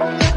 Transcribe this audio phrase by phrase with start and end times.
[0.00, 0.29] Bye.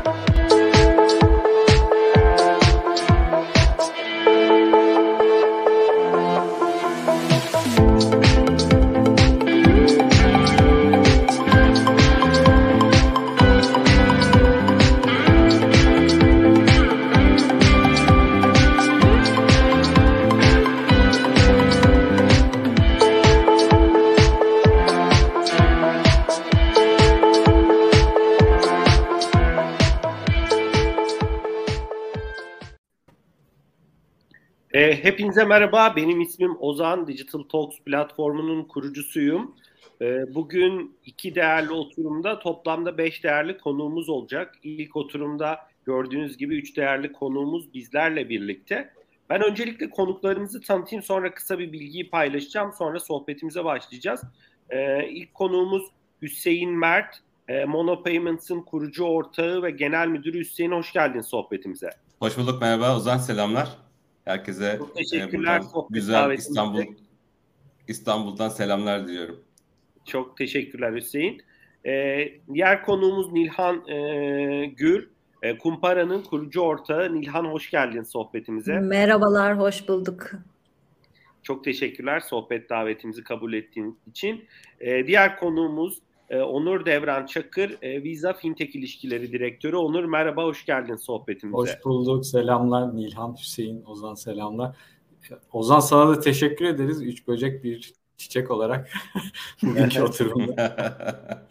[35.33, 35.95] Hepinize merhaba.
[35.95, 37.07] Benim ismim Ozan.
[37.07, 39.55] Digital Talks platformunun kurucusuyum.
[40.01, 44.55] Ee, bugün iki değerli oturumda toplamda beş değerli konuğumuz olacak.
[44.63, 48.93] İlk oturumda gördüğünüz gibi üç değerli konuğumuz bizlerle birlikte.
[49.29, 52.73] Ben öncelikle konuklarımızı tanıtayım sonra kısa bir bilgiyi paylaşacağım.
[52.73, 54.21] Sonra sohbetimize başlayacağız.
[54.69, 55.83] Ee, ilk konuğumuz
[56.21, 57.15] Hüseyin Mert.
[57.47, 60.71] Ee, Mono Payments'ın kurucu ortağı ve genel müdürü Hüseyin.
[60.71, 61.89] Hoş geldin sohbetimize.
[62.19, 63.82] Hoş bulduk merhaba Ozan selamlar.
[64.25, 65.59] Herkese Çok teşekkürler.
[65.59, 66.83] E, güzel İstanbul
[67.87, 69.43] İstanbul'dan selamlar diliyorum.
[70.05, 71.41] Çok teşekkürler Hüseyin.
[71.85, 75.07] Ee, diğer konuğumuz Nilhan e, Gül.
[75.41, 77.13] E, Kumpara'nın kurucu ortağı.
[77.13, 78.79] Nilhan hoş geldin sohbetimize.
[78.79, 80.31] Merhabalar, hoş bulduk.
[81.43, 84.45] Çok teşekkürler sohbet davetimizi kabul ettiğin için.
[84.79, 85.99] E, diğer konuğumuz
[86.33, 89.75] e, Onur Devran Çakır, e, Visa Fintech İlişkileri Direktörü.
[89.75, 91.57] Onur merhaba, hoş geldin sohbetimize.
[91.57, 94.75] Hoş bulduk, selamlar Nilhan, Hüseyin, Ozan selamlar.
[95.51, 97.01] Ozan sana da teşekkür ederiz.
[97.01, 98.89] Üç böcek bir çiçek olarak
[99.63, 101.47] bugünkü oturumda.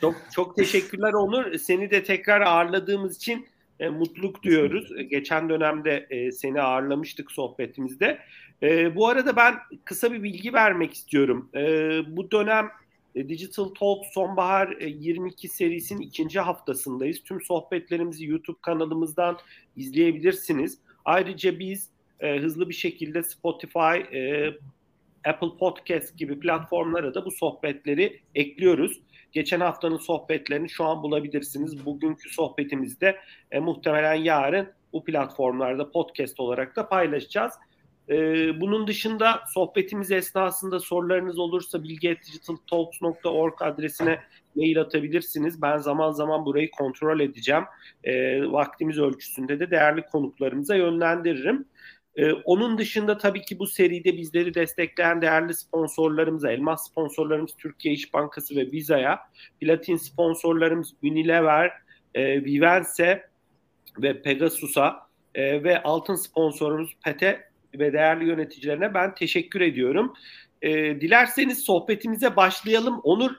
[0.00, 1.58] çok çok teşekkürler Onur.
[1.58, 3.46] Seni de tekrar ağırladığımız için
[3.80, 5.08] e, mutluluk duyuyoruz.
[5.10, 8.18] Geçen dönemde e, seni ağırlamıştık sohbetimizde.
[8.62, 9.54] E, bu arada ben
[9.84, 11.50] kısa bir bilgi vermek istiyorum.
[11.54, 11.60] E,
[12.16, 12.70] bu dönem
[13.14, 17.22] Digital Talk Sonbahar 22 e, serisinin ikinci haftasındayız.
[17.22, 19.38] Tüm sohbetlerimizi YouTube kanalımızdan
[19.76, 20.78] izleyebilirsiniz.
[21.04, 21.88] Ayrıca biz
[22.20, 24.52] e, hızlı bir şekilde Spotify, e,
[25.24, 29.00] Apple Podcast gibi platformlara da bu sohbetleri ekliyoruz.
[29.32, 31.86] Geçen haftanın sohbetlerini şu an bulabilirsiniz.
[31.86, 33.18] Bugünkü sohbetimizde
[33.50, 37.52] e, muhtemelen yarın bu platformlarda podcast olarak da paylaşacağız.
[38.08, 44.20] Ee, bunun dışında sohbetimiz esnasında sorularınız olursa bilgi.digitaltalks.org adresine
[44.56, 45.62] mail atabilirsiniz.
[45.62, 47.64] Ben zaman zaman burayı kontrol edeceğim.
[48.04, 51.64] Ee, vaktimiz ölçüsünde de değerli konuklarımıza yönlendiririm.
[52.16, 58.14] Ee, onun dışında tabii ki bu seride bizleri destekleyen değerli sponsorlarımıza, elmas sponsorlarımız Türkiye İş
[58.14, 59.20] Bankası ve Visa'ya,
[59.60, 61.72] platin sponsorlarımız Unilever,
[62.14, 63.28] e, Vivense
[64.02, 70.14] ve Pegasus'a e, ve altın sponsorumuz Pete ve değerli yöneticilerine ben teşekkür ediyorum.
[70.62, 73.00] E, dilerseniz sohbetimize başlayalım.
[73.02, 73.30] Onur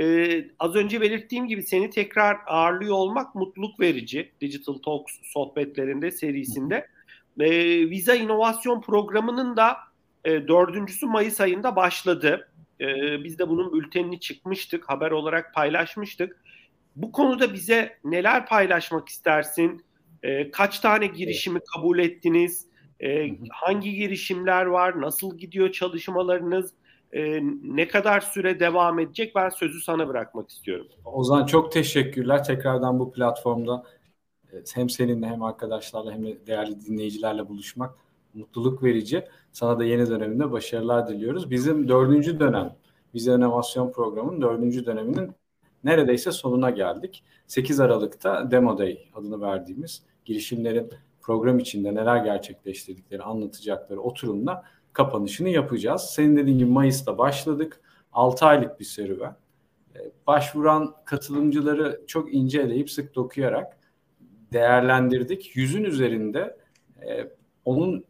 [0.00, 4.32] e, az önce belirttiğim gibi seni tekrar ağırlıyor olmak mutluluk verici.
[4.40, 6.86] Digital Talks sohbetlerinde serisinde.
[7.40, 7.50] E,
[7.90, 9.76] Visa İnovasyon Programı'nın da
[10.24, 12.48] e, dördüncüsü Mayıs ayında başladı.
[12.80, 12.86] E,
[13.24, 16.42] biz de bunun bültenini çıkmıştık, haber olarak paylaşmıştık.
[16.96, 19.84] Bu konuda bize neler paylaşmak istersin?
[20.22, 22.66] E, kaç tane girişimi kabul ettiniz?
[23.02, 25.00] E, hangi girişimler var?
[25.00, 26.72] Nasıl gidiyor çalışmalarınız?
[27.12, 29.34] E, ne kadar süre devam edecek?
[29.34, 30.86] Ben sözü sana bırakmak istiyorum.
[31.04, 32.44] Ozan çok teşekkürler.
[32.44, 33.84] Tekrardan bu platformda
[34.52, 37.94] e, hem seninle hem arkadaşlarla hem de değerli dinleyicilerle buluşmak
[38.34, 39.24] mutluluk verici.
[39.52, 41.50] Sana da yeni döneminde başarılar diliyoruz.
[41.50, 42.76] Bizim dördüncü dönem,
[43.14, 45.32] Vize İnovasyon Programı'nın dördüncü döneminin
[45.84, 47.24] neredeyse sonuna geldik.
[47.46, 50.90] 8 Aralık'ta Demo Day adını verdiğimiz girişimlerin
[51.22, 56.02] program içinde neler gerçekleştirdikleri anlatacakları oturumda kapanışını yapacağız.
[56.02, 57.80] Senin dediğin gibi Mayıs'ta başladık.
[58.12, 59.36] 6 aylık bir serüven.
[59.96, 63.78] Ee, başvuran katılımcıları çok ince eleyip sık dokuyarak
[64.52, 65.56] değerlendirdik.
[65.56, 66.56] Yüzün üzerinde
[67.08, 67.28] e,
[67.64, 68.04] onun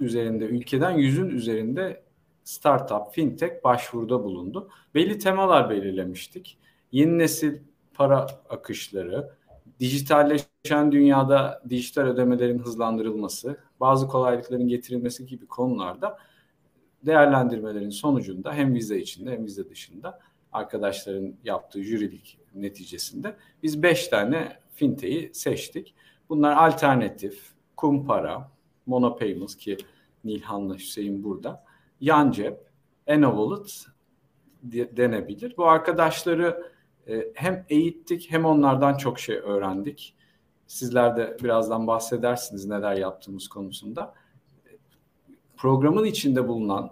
[0.00, 2.02] üzerinde ülkeden yüzün üzerinde
[2.44, 4.68] startup, fintech başvuruda bulundu.
[4.94, 6.58] Belli temalar belirlemiştik.
[6.92, 7.58] Yeni nesil
[7.94, 9.30] para akışları,
[10.68, 16.18] dijitalleşen dünyada dijital ödemelerin hızlandırılması, bazı kolaylıkların getirilmesi gibi konularda
[17.06, 20.18] değerlendirmelerin sonucunda hem vize içinde hem vize dışında
[20.52, 25.94] arkadaşların yaptığı jürilik neticesinde biz 5 tane fintech'i seçtik.
[26.28, 28.50] Bunlar alternatif, kumpara,
[28.86, 29.76] monopayments ki
[30.24, 31.64] Nilhan'la Hüseyin burada,
[32.00, 32.58] Yancep,
[33.06, 33.86] Enovolut
[34.62, 35.54] denebilir.
[35.56, 36.62] Bu arkadaşları
[37.08, 40.14] ee, hem eğittik hem onlardan çok şey öğrendik.
[40.68, 44.14] Sizler de birazdan bahsedersiniz neler yaptığımız konusunda.
[45.56, 46.90] Programın içinde bulunan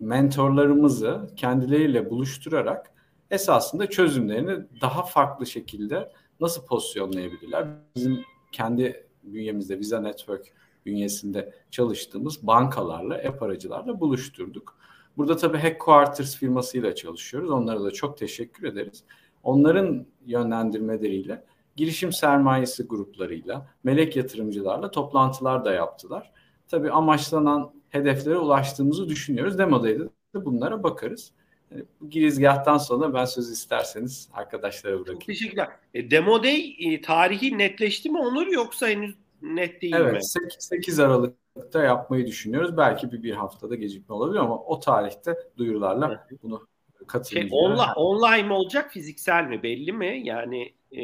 [0.00, 2.92] mentorlarımızı kendileriyle buluşturarak
[3.30, 7.66] esasında çözümlerini daha farklı şekilde nasıl pozisyonlayabilirler?
[7.96, 8.20] Bizim
[8.52, 10.52] kendi bünyemizde Visa Network
[10.86, 14.78] bünyesinde çalıştığımız bankalarla, app aracılarla buluşturduk.
[15.16, 17.50] Burada tabii Headquarters firmasıyla çalışıyoruz.
[17.50, 19.04] Onlara da çok teşekkür ederiz.
[19.42, 21.44] Onların yönlendirmeleriyle
[21.76, 26.32] girişim sermayesi gruplarıyla, melek yatırımcılarla toplantılar da yaptılar.
[26.68, 29.58] Tabii amaçlanan hedeflere ulaştığımızı düşünüyoruz.
[29.58, 29.88] Demo'da
[30.34, 31.32] da bunlara bakarız.
[31.70, 35.18] Yani bu girizgahtan sonra ben söz isterseniz arkadaşlara bırakayım.
[35.18, 35.68] Çok teşekkürler.
[35.94, 40.18] E, Demo Day e, tarihi netleşti mi Onur yoksa henüz net değil evet, mi?
[40.40, 42.76] Evet 8 Aralık'ta yapmayı düşünüyoruz.
[42.76, 46.66] Belki bir, bir haftada gecikme olabilir ama o tarihte duyurularla bunu
[47.06, 47.50] katılacağız.
[47.50, 50.20] Şey, onla, online mi olacak fiziksel mi belli mi?
[50.24, 51.00] Yani e...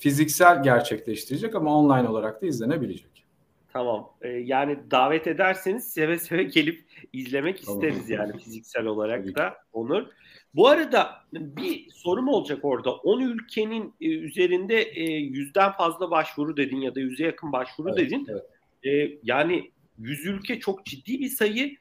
[0.00, 3.14] fiziksel gerçekleştirecek ama online olarak da izlenebilecek.
[3.72, 4.10] Tamam.
[4.22, 8.28] Ee, yani davet ederseniz seve seve gelip izlemek isteriz tamam.
[8.28, 10.06] yani fiziksel olarak da Onur.
[10.54, 12.92] Bu arada bir sorum olacak orada.
[12.92, 17.98] 10 ülkenin e, üzerinde e, yüzden fazla başvuru dedin ya da yüze yakın başvuru evet,
[17.98, 18.26] dedin.
[18.28, 18.44] Evet.
[18.84, 21.76] E, yani 100 ülke çok ciddi bir sayı.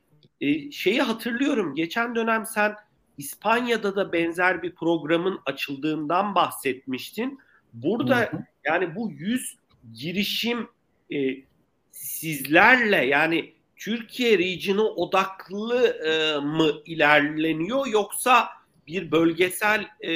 [0.71, 1.75] Şeyi hatırlıyorum.
[1.75, 2.75] Geçen dönem sen
[3.18, 7.39] İspanya'da da benzer bir programın açıldığından bahsetmiştin.
[7.74, 8.44] Burada hı hı.
[8.65, 9.57] yani bu 100
[9.94, 10.68] girişim
[11.92, 18.50] sizlerle yani Türkiye region'u odaklı e, mı ilerleniyor yoksa
[18.88, 20.13] bir bölgesel e,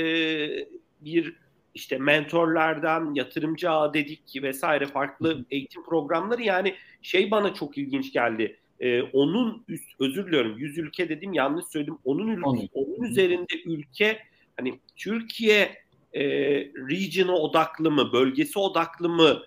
[1.02, 1.36] bir
[1.76, 8.14] işte mentorlardan yatırımcı ağı dedik ki vesaire farklı eğitim programları yani şey bana çok ilginç
[8.14, 8.58] geldi.
[8.80, 11.98] E, onun üst, özür diliyorum 100 ülke dedim yanlış söyledim.
[12.06, 14.20] Onun ülke, onun, onun üzerinde ülke
[14.58, 15.70] hani Türkiye
[16.14, 16.24] e,
[16.66, 19.40] region'a odaklı mı, bölgesi odaklı mı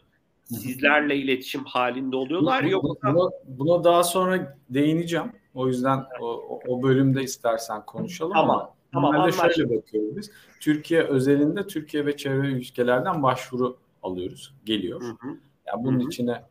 [0.45, 2.63] sizlerle iletişim halinde oluyorlar.
[2.63, 5.33] Yok buna, buna daha sonra değineceğim.
[5.55, 10.31] O yüzden o, o bölümde istersen konuşalım tamam, ama tamam, normalde şöyle bakıyoruz biz.
[10.61, 14.55] Türkiye özelinde Türkiye ve çevre ülkelerden başvuru alıyoruz.
[14.65, 15.03] Geliyor.
[15.03, 15.39] Hı hı.
[15.67, 16.09] Yani bunun hı hı.
[16.09, 16.43] içine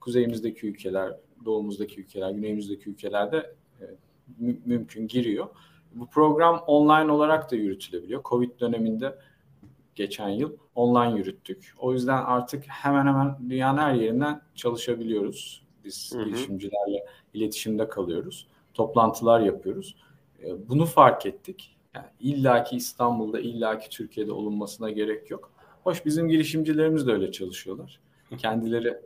[0.00, 1.12] kuzeyimizdeki ülkeler,
[1.44, 3.84] doğumuzdaki ülkeler, güneyimizdeki ülkelerde e,
[4.38, 5.46] mü- mümkün giriyor.
[5.94, 8.22] Bu program online olarak da yürütülebiliyor.
[8.24, 9.18] Covid döneminde
[9.94, 11.74] geçen yıl online yürüttük.
[11.78, 15.66] O yüzden artık hemen hemen dünyanın her yerinden çalışabiliyoruz.
[15.84, 16.24] Biz hı hı.
[16.24, 18.46] girişimcilerle iletişimde kalıyoruz.
[18.74, 19.96] Toplantılar yapıyoruz.
[20.42, 21.76] Ee, bunu fark ettik.
[21.94, 25.52] Yani illaki İstanbul'da, illaki Türkiye'de olunmasına gerek yok.
[25.84, 28.00] Hoş bizim girişimcilerimiz de öyle çalışıyorlar.
[28.38, 29.00] Kendileri e,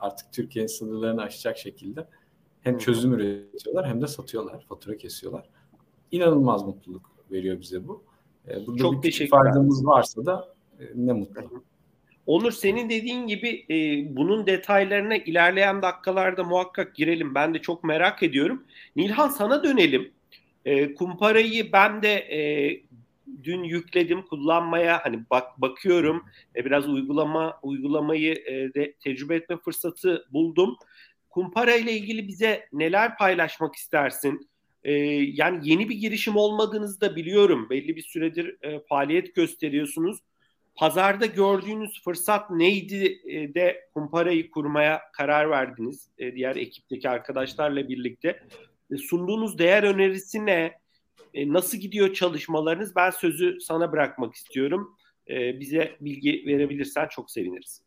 [0.00, 2.06] artık Türkiye'nin sınırlarını aşacak şekilde
[2.60, 5.48] hem çözüm üretiyorlar hem de satıyorlar, fatura kesiyorlar.
[6.10, 8.04] İnanılmaz mutluluk veriyor bize bu.
[8.48, 11.64] E, burada Çok bir faydamız varsa da e, ne mutlu.
[12.26, 13.76] Onur senin dediğin gibi e,
[14.16, 17.34] bunun detaylarına ilerleyen dakikalarda muhakkak girelim.
[17.34, 18.64] Ben de çok merak ediyorum.
[18.96, 20.12] Nilhan sana dönelim.
[20.64, 22.70] E, kumparayı ben de e,
[23.44, 26.24] dün yükledim kullanmaya hani bak bakıyorum
[26.56, 30.76] e, biraz uygulama uygulamayı e, de tecrübe etme fırsatı buldum.
[31.30, 34.48] Kumpara ile ilgili bize neler paylaşmak istersin?
[34.86, 34.92] e,
[35.32, 37.66] yani yeni bir girişim olmadığınızı da biliyorum.
[37.70, 40.18] Belli bir süredir e, faaliyet gösteriyorsunuz.
[40.74, 48.40] Pazarda gördüğünüz fırsat neydi e, de kumparayı kurmaya karar verdiniz e, diğer ekipteki arkadaşlarla birlikte.
[48.90, 50.72] E, sunduğunuz değer önerisi ne?
[51.36, 52.96] E, nasıl gidiyor çalışmalarınız?
[52.96, 54.96] Ben sözü sana bırakmak istiyorum.
[55.30, 57.82] E, bize bilgi verebilirsen çok seviniriz.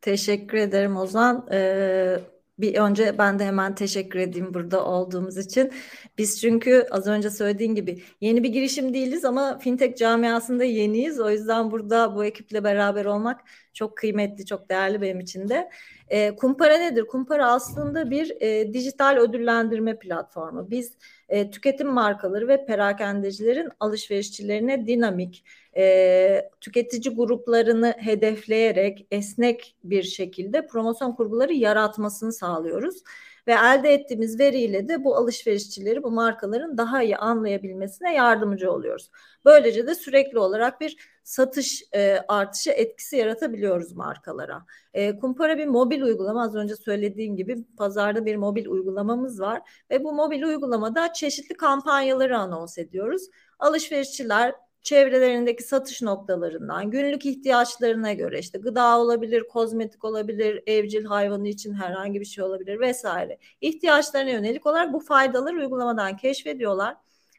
[0.00, 1.48] Teşekkür ederim Ozan.
[1.52, 2.18] Ee,
[2.62, 5.72] bir önce ben de hemen teşekkür edeyim burada olduğumuz için.
[6.18, 11.20] Biz çünkü az önce söylediğin gibi yeni bir girişim değiliz ama fintech camiasında yeniyiz.
[11.20, 13.40] O yüzden burada bu ekiple beraber olmak
[13.72, 15.70] çok kıymetli, çok değerli benim için de.
[16.08, 17.06] E, Kumpara nedir?
[17.06, 20.70] Kumpara aslında bir e, dijital ödüllendirme platformu.
[20.70, 20.92] Biz
[21.28, 25.44] e, tüketim markaları ve perakendecilerin alışverişçilerine dinamik,
[25.76, 33.02] e, tüketici gruplarını hedefleyerek esnek bir şekilde promosyon kurguları yaratmasını sağlıyoruz.
[33.46, 39.10] Ve elde ettiğimiz veriyle de bu alışverişçileri, bu markaların daha iyi anlayabilmesine yardımcı oluyoruz.
[39.44, 44.66] Böylece de sürekli olarak bir satış e, artışı etkisi yaratabiliyoruz markalara.
[44.94, 50.04] E, Kumpara bir mobil uygulama az önce söylediğim gibi pazarda bir mobil uygulamamız var ve
[50.04, 53.22] bu mobil uygulamada çeşitli kampanyaları anons ediyoruz.
[53.58, 61.74] Alışverişçiler çevrelerindeki satış noktalarından günlük ihtiyaçlarına göre işte gıda olabilir, kozmetik olabilir, evcil hayvanı için
[61.74, 63.38] herhangi bir şey olabilir vesaire.
[63.60, 66.96] İhtiyaçlarına yönelik olarak bu faydaları uygulamadan keşfediyorlar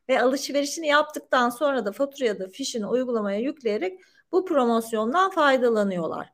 [0.10, 4.00] ve alışverişini yaptıktan sonra da fatura ya da fişini uygulamaya yükleyerek
[4.32, 6.30] bu promosyondan faydalanıyorlar.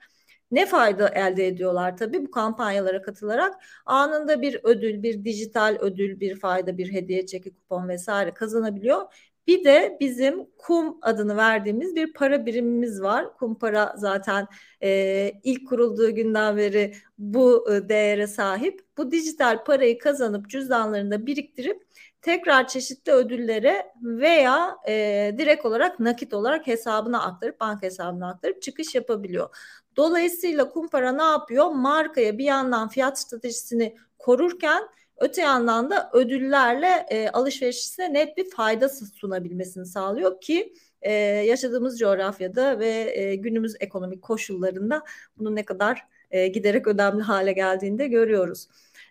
[0.51, 3.55] Ne fayda elde ediyorlar tabii bu kampanyalara katılarak?
[3.85, 9.63] Anında bir ödül, bir dijital ödül, bir fayda, bir hediye çeki, kupon vesaire kazanabiliyor Bir
[9.63, 13.37] de bizim kum adını verdiğimiz bir para birimimiz var.
[13.37, 14.47] Kum para zaten
[14.83, 18.81] e, ilk kurulduğu günden beri bu e, değere sahip.
[18.97, 21.87] Bu dijital parayı kazanıp cüzdanlarında biriktirip
[22.21, 28.95] tekrar çeşitli ödüllere veya e, direkt olarak nakit olarak hesabına aktarıp banka hesabına aktarıp çıkış
[28.95, 29.55] yapabiliyor.
[29.97, 31.65] Dolayısıyla kumpara ne yapıyor?
[31.71, 34.83] Markaya bir yandan fiyat stratejisini korurken
[35.19, 42.79] öte yandan da ödüllerle e, alışverişine net bir fayda sunabilmesini sağlıyor ki e, yaşadığımız coğrafyada
[42.79, 45.03] ve e, günümüz ekonomik koşullarında
[45.37, 48.67] bunun ne kadar e, giderek önemli hale geldiğini de görüyoruz.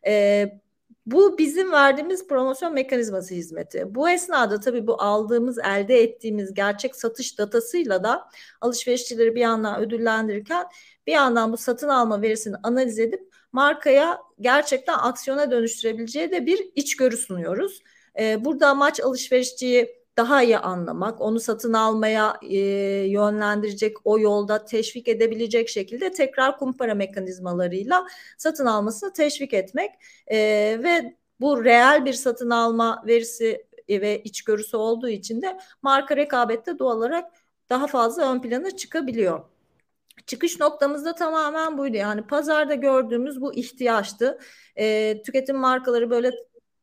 [0.07, 0.45] E,
[1.07, 3.95] bu bizim verdiğimiz promosyon mekanizması hizmeti.
[3.95, 8.29] Bu esnada tabii bu aldığımız, elde ettiğimiz gerçek satış datasıyla da
[8.61, 10.67] alışverişçileri bir yandan ödüllendirirken
[11.07, 17.17] bir yandan bu satın alma verisini analiz edip markaya gerçekten aksiyona dönüştürebileceği de bir içgörü
[17.17, 17.83] sunuyoruz.
[18.19, 22.57] Ee, burada amaç alışverişçiyi daha iyi anlamak, onu satın almaya e,
[23.07, 28.07] yönlendirecek, o yolda teşvik edebilecek şekilde tekrar kumpara mekanizmalarıyla
[28.39, 29.91] satın almasını teşvik etmek
[30.27, 30.39] e,
[30.83, 36.97] ve bu reel bir satın alma verisi ve içgörüsü olduğu için de marka rekabette doğal
[36.97, 37.25] olarak
[37.71, 39.58] daha fazla ön plana çıkabiliyor.
[40.27, 41.97] Çıkış noktamız da tamamen buydu.
[41.97, 44.39] Yani pazarda gördüğümüz bu ihtiyaçtı.
[44.77, 46.31] E, tüketim markaları böyle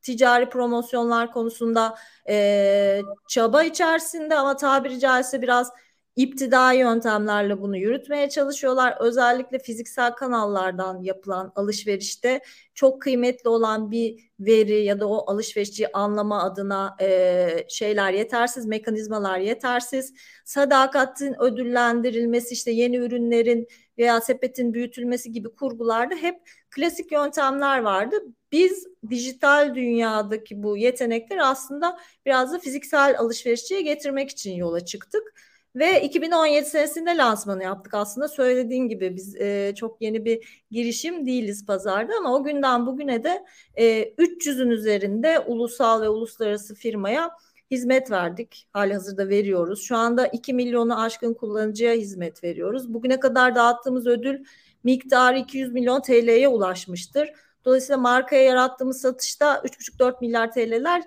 [0.02, 1.96] ticari promosyonlar konusunda
[2.30, 5.72] e, çaba içerisinde ama tabiri caizse biraz
[6.16, 8.98] iptidai yöntemlerle bunu yürütmeye çalışıyorlar.
[9.00, 12.42] Özellikle fiziksel kanallardan yapılan alışverişte
[12.74, 19.40] çok kıymetli olan bir veri ya da o alışverişçi anlama adına e, şeyler yetersiz, mekanizmalar
[19.40, 20.14] yetersiz.
[20.46, 23.68] Sadakatin ödüllendirilmesi işte yeni ürünlerin
[23.98, 26.36] veya sepetin büyütülmesi gibi kurgularda hep
[26.70, 28.16] klasik yöntemler vardı.
[28.52, 35.34] Biz dijital dünyadaki bu yetenekleri aslında biraz da fiziksel alışverişçiye getirmek için yola çıktık.
[35.76, 41.66] Ve 2017 senesinde lansmanı yaptık aslında söylediğin gibi biz e, çok yeni bir girişim değiliz
[41.66, 47.32] pazarda ama o günden bugüne de e, 300'ün üzerinde ulusal ve uluslararası firmaya
[47.72, 48.68] hizmet verdik.
[48.74, 49.82] Hali hazırda veriyoruz.
[49.82, 52.94] Şu anda 2 milyonu aşkın kullanıcıya hizmet veriyoruz.
[52.94, 54.46] Bugüne kadar dağıttığımız ödül
[54.84, 57.30] miktarı 200 milyon TL'ye ulaşmıştır.
[57.66, 61.04] Dolayısıyla markaya yarattığımız satışta 3,5-4 milyar TL'ler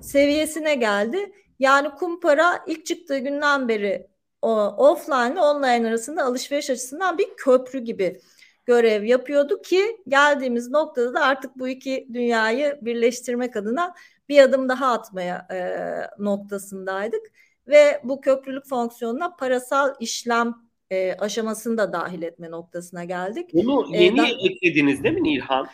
[0.00, 1.32] seviyesine geldi.
[1.58, 4.11] Yani kumpara ilk çıktığı günden beri
[4.42, 8.20] offline ile online arasında alışveriş açısından bir köprü gibi
[8.66, 13.94] görev yapıyordu ki geldiğimiz noktada da artık bu iki dünyayı birleştirmek adına
[14.28, 15.58] bir adım daha atmaya e,
[16.18, 17.22] noktasındaydık
[17.68, 20.54] ve bu köprülük fonksiyonuna parasal işlem
[20.90, 23.50] e, aşamasını da dahil etme noktasına geldik.
[23.54, 25.66] Bunu yeni ee, eklediniz değil mi Nilhan?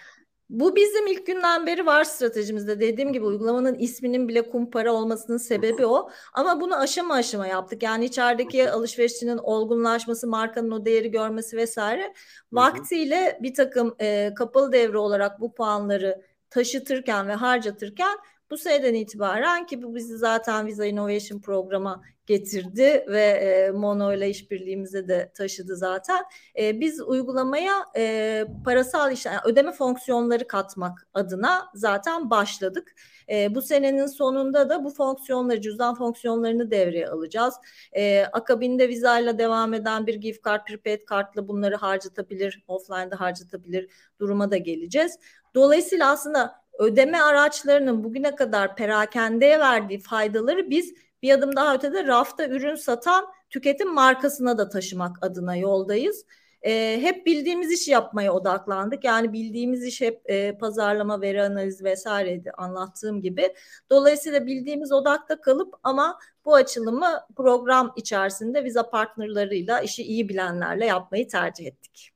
[0.51, 2.81] Bu bizim ilk günden beri var stratejimizde.
[2.81, 6.11] Dediğim gibi uygulamanın isminin bile kumpara olmasının sebebi o.
[6.35, 7.83] Ama bunu aşama aşama yaptık.
[7.83, 12.15] Yani içerideki alışverişçinin olgunlaşması, markanın o değeri görmesi vesaire.
[12.53, 18.19] Vaktiyle bir takım e, kapalı devre olarak bu puanları taşıtırken ve harcatırken
[18.51, 24.31] bu seneden itibaren ki bu bizi zaten Visa Innovation programa getirdi ve e, Mono ile
[24.31, 26.25] işbirliğimize de taşıdı zaten.
[26.59, 32.95] E, biz uygulamaya e, parasal işlem, yani ödeme fonksiyonları katmak adına zaten başladık.
[33.31, 37.55] E, bu senenin sonunda da bu fonksiyonları, cüzdan fonksiyonlarını devreye alacağız.
[37.93, 43.89] E, akabinde Visa ile devam eden bir gift card, prepaid kartla bunları harcatabilir, offline'da harcatabilir
[44.21, 45.19] duruma da geleceğiz.
[45.55, 52.49] Dolayısıyla aslında ödeme araçlarının bugüne kadar perakendeye verdiği faydaları biz bir adım daha ötede rafta
[52.49, 56.25] ürün satan tüketim markasına da taşımak adına yoldayız.
[56.63, 59.05] E, hep bildiğimiz işi yapmaya odaklandık.
[59.05, 63.55] Yani bildiğimiz iş hep e, pazarlama, veri analizi vesaireydi anlattığım gibi.
[63.91, 71.29] Dolayısıyla bildiğimiz odakta kalıp ama bu açılımı program içerisinde Visa partnerlarıyla işi iyi bilenlerle yapmayı
[71.29, 72.11] tercih ettik.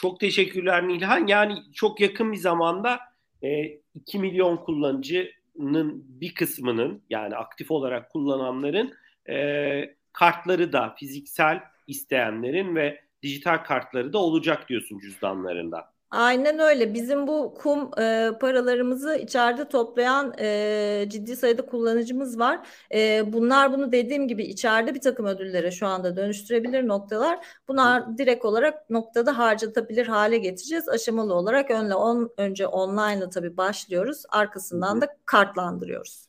[0.00, 1.26] Çok teşekkürler Nilhan.
[1.26, 2.98] Yani çok yakın bir zamanda
[3.42, 3.48] e,
[3.94, 8.94] 2 milyon kullanıcının bir kısmının yani aktif olarak kullananların
[9.28, 15.93] e, kartları da fiziksel isteyenlerin ve dijital kartları da olacak diyorsun cüzdanlarında.
[16.14, 16.94] Aynen öyle.
[16.94, 22.66] Bizim bu kum e, paralarımızı içeride toplayan e, ciddi sayıda kullanıcımız var.
[22.94, 27.46] E, bunlar bunu dediğim gibi içeride bir takım ödüllere şu anda dönüştürebilir noktalar.
[27.68, 30.88] Bunlar direkt olarak noktada harcatabilir hale getireceğiz.
[30.88, 34.22] Aşamalı olarak önle on, önce online'la tabii başlıyoruz.
[34.28, 36.26] Arkasından da kartlandırıyoruz.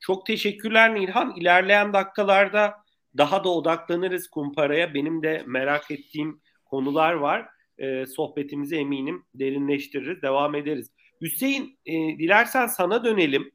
[0.00, 1.34] Çok teşekkürler Nilhan.
[1.36, 2.74] İlerleyen dakikalarda
[3.16, 4.94] daha da odaklanırız kumparaya.
[4.94, 10.90] Benim de merak ettiğim konular var e, sohbetimizi eminim derinleştiririz, devam ederiz.
[11.20, 13.50] Hüseyin, e, dilersen sana dönelim.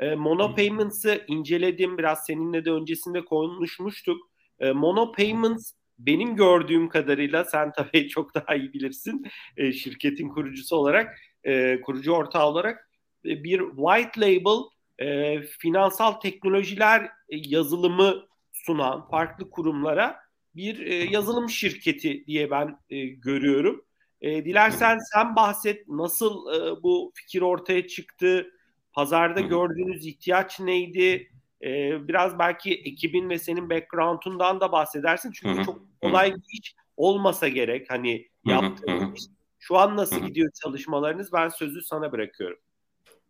[0.00, 1.98] E, Mono Payments'ı inceledim.
[1.98, 4.30] Biraz seninle de öncesinde konuşmuştuk.
[4.60, 10.76] E, Mono Payments benim gördüğüm kadarıyla sen tabii çok daha iyi bilirsin e, şirketin kurucusu
[10.76, 12.90] olarak, e, kurucu ortağı olarak
[13.24, 14.62] e, bir white label
[14.98, 20.25] e, finansal teknolojiler e, yazılımı sunan farklı kurumlara
[20.56, 23.84] bir e, yazılım şirketi diye ben e, görüyorum.
[24.20, 28.50] E, dilersen sen bahset nasıl e, bu fikir ortaya çıktı,
[28.92, 31.30] pazarda gördüğünüz ihtiyaç neydi?
[31.62, 31.68] E,
[32.08, 37.90] biraz belki ekibin ve senin background'undan da bahsedersin çünkü çok kolay bir iş olmasa gerek
[37.90, 39.24] hani yaptığınız iş.
[39.58, 41.32] Şu an nasıl gidiyor çalışmalarınız?
[41.32, 42.58] Ben sözü sana bırakıyorum.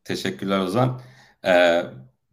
[0.04, 1.00] Teşekkürler Ozan.
[1.45, 1.83] Ee,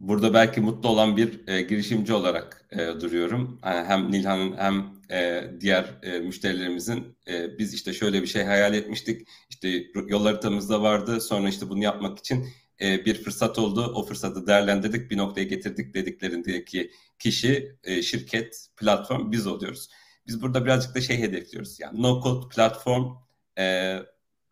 [0.00, 3.60] burada belki mutlu olan bir e, girişimci olarak e, duruyorum.
[3.64, 8.74] Yani hem Nilhan'ın hem e, diğer e, müşterilerimizin e, biz işte şöyle bir şey hayal
[8.74, 9.28] etmiştik.
[9.50, 11.20] İşte yol haritamızda vardı.
[11.20, 12.48] Sonra işte bunu yapmak için
[12.80, 13.92] e, bir fırsat oldu.
[13.94, 19.88] O fırsatı değerlendirdik, bir noktaya getirdik dediklerindeki kişi, e, şirket, platform biz oluyoruz.
[20.26, 21.80] Biz burada birazcık da şey hedefliyoruz.
[21.80, 23.16] Yani no code platform
[23.58, 23.96] e,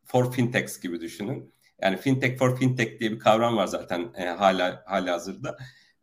[0.05, 1.55] for fintechs gibi düşünün.
[1.83, 5.57] Yani fintech for fintech diye bir kavram var zaten e, hala hala hazırda.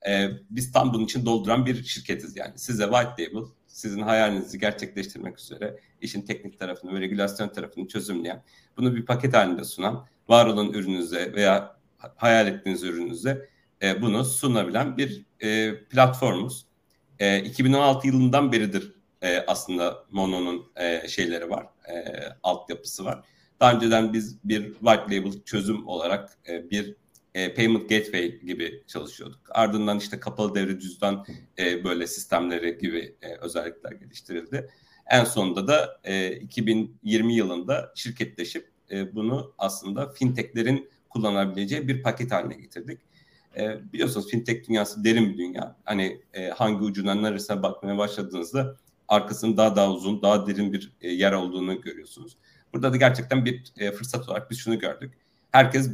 [0.08, 2.54] E, biz tam bunun için dolduran bir şirketiz yani.
[2.60, 8.44] Size white label, sizin hayalinizi gerçekleştirmek üzere işin teknik tarafını ve regülasyon tarafını çözümleyen,
[8.78, 11.80] bunu bir paket halinde sunan, var olan ürününüze veya
[12.16, 13.50] hayal ettiğiniz ürününüze
[13.82, 16.66] e, bunu sunabilen bir e, platformumuz.
[17.20, 21.94] E, 2016 yılından beridir e, aslında Mono'nun e, şeyleri var, e,
[22.44, 23.24] altyapısı var.
[23.60, 26.96] Daha önceden biz bir white label çözüm olarak e, bir
[27.34, 29.40] e, payment gateway gibi çalışıyorduk.
[29.50, 31.26] Ardından işte kapalı devre cüzdan
[31.60, 34.70] e, böyle sistemleri gibi e, özellikler geliştirildi.
[35.10, 42.54] En sonunda da e, 2020 yılında şirketleşip e, bunu aslında fintechlerin kullanabileceği bir paket haline
[42.54, 43.00] getirdik.
[43.58, 45.76] E, biliyorsunuz fintech dünyası derin bir dünya.
[45.86, 48.76] Hani e, hangi ucundan neresine bakmaya başladığınızda
[49.08, 52.38] arkasının daha daha uzun, daha derin bir e, yer olduğunu görüyorsunuz.
[52.74, 55.14] Burada da gerçekten bir e, fırsat olarak biz şunu gördük.
[55.52, 55.90] Herkes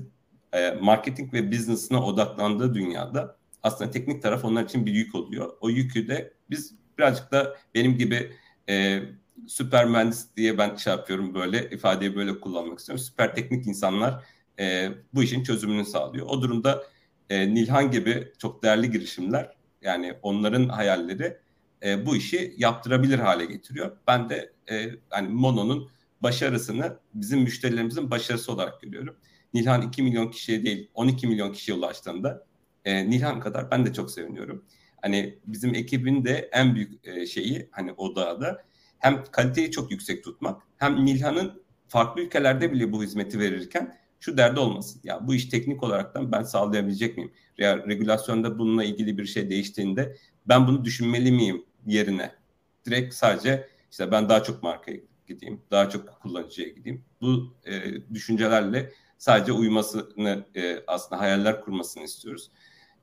[0.53, 5.53] e, marketing ve business'ına odaklandığı dünyada aslında teknik taraf onlar için bir yük oluyor.
[5.61, 8.31] O yükü de biz birazcık da benim gibi
[8.69, 9.01] e,
[9.47, 13.05] süper mühendis diye ben şey yapıyorum böyle ifadeyi böyle kullanmak istiyorum.
[13.05, 14.23] Süper teknik insanlar
[14.59, 16.25] e, bu işin çözümünü sağlıyor.
[16.29, 16.83] O durumda
[17.29, 21.37] e, Nilhan gibi çok değerli girişimler yani onların hayalleri
[21.83, 23.97] e, bu işi yaptırabilir hale getiriyor.
[24.07, 25.89] Ben de e, hani Mono'nun
[26.23, 29.15] başarısını bizim müşterilerimizin başarısı olarak görüyorum.
[29.53, 32.45] Nilhan 2 milyon kişiye değil 12 milyon kişiye ulaştığında
[32.85, 34.65] e, Nilhan kadar ben de çok seviniyorum.
[35.01, 38.63] Hani bizim ekibin de en büyük e, şeyi hani odağı da
[38.99, 44.59] hem kaliteyi çok yüksek tutmak hem Nilhan'ın farklı ülkelerde bile bu hizmeti verirken şu derdi
[44.59, 45.01] olmasın.
[45.03, 47.31] Ya bu iş teknik olaraktan ben sağlayabilecek miyim?
[47.57, 52.31] Ya regülasyonda bununla ilgili bir şey değiştiğinde ben bunu düşünmeli miyim yerine?
[52.85, 57.05] Direkt sadece işte ben daha çok markaya gideyim, daha çok kullanıcıya gideyim.
[57.21, 57.73] Bu e,
[58.13, 62.51] düşüncelerle sadece uymasını e, aslında hayaller kurmasını istiyoruz.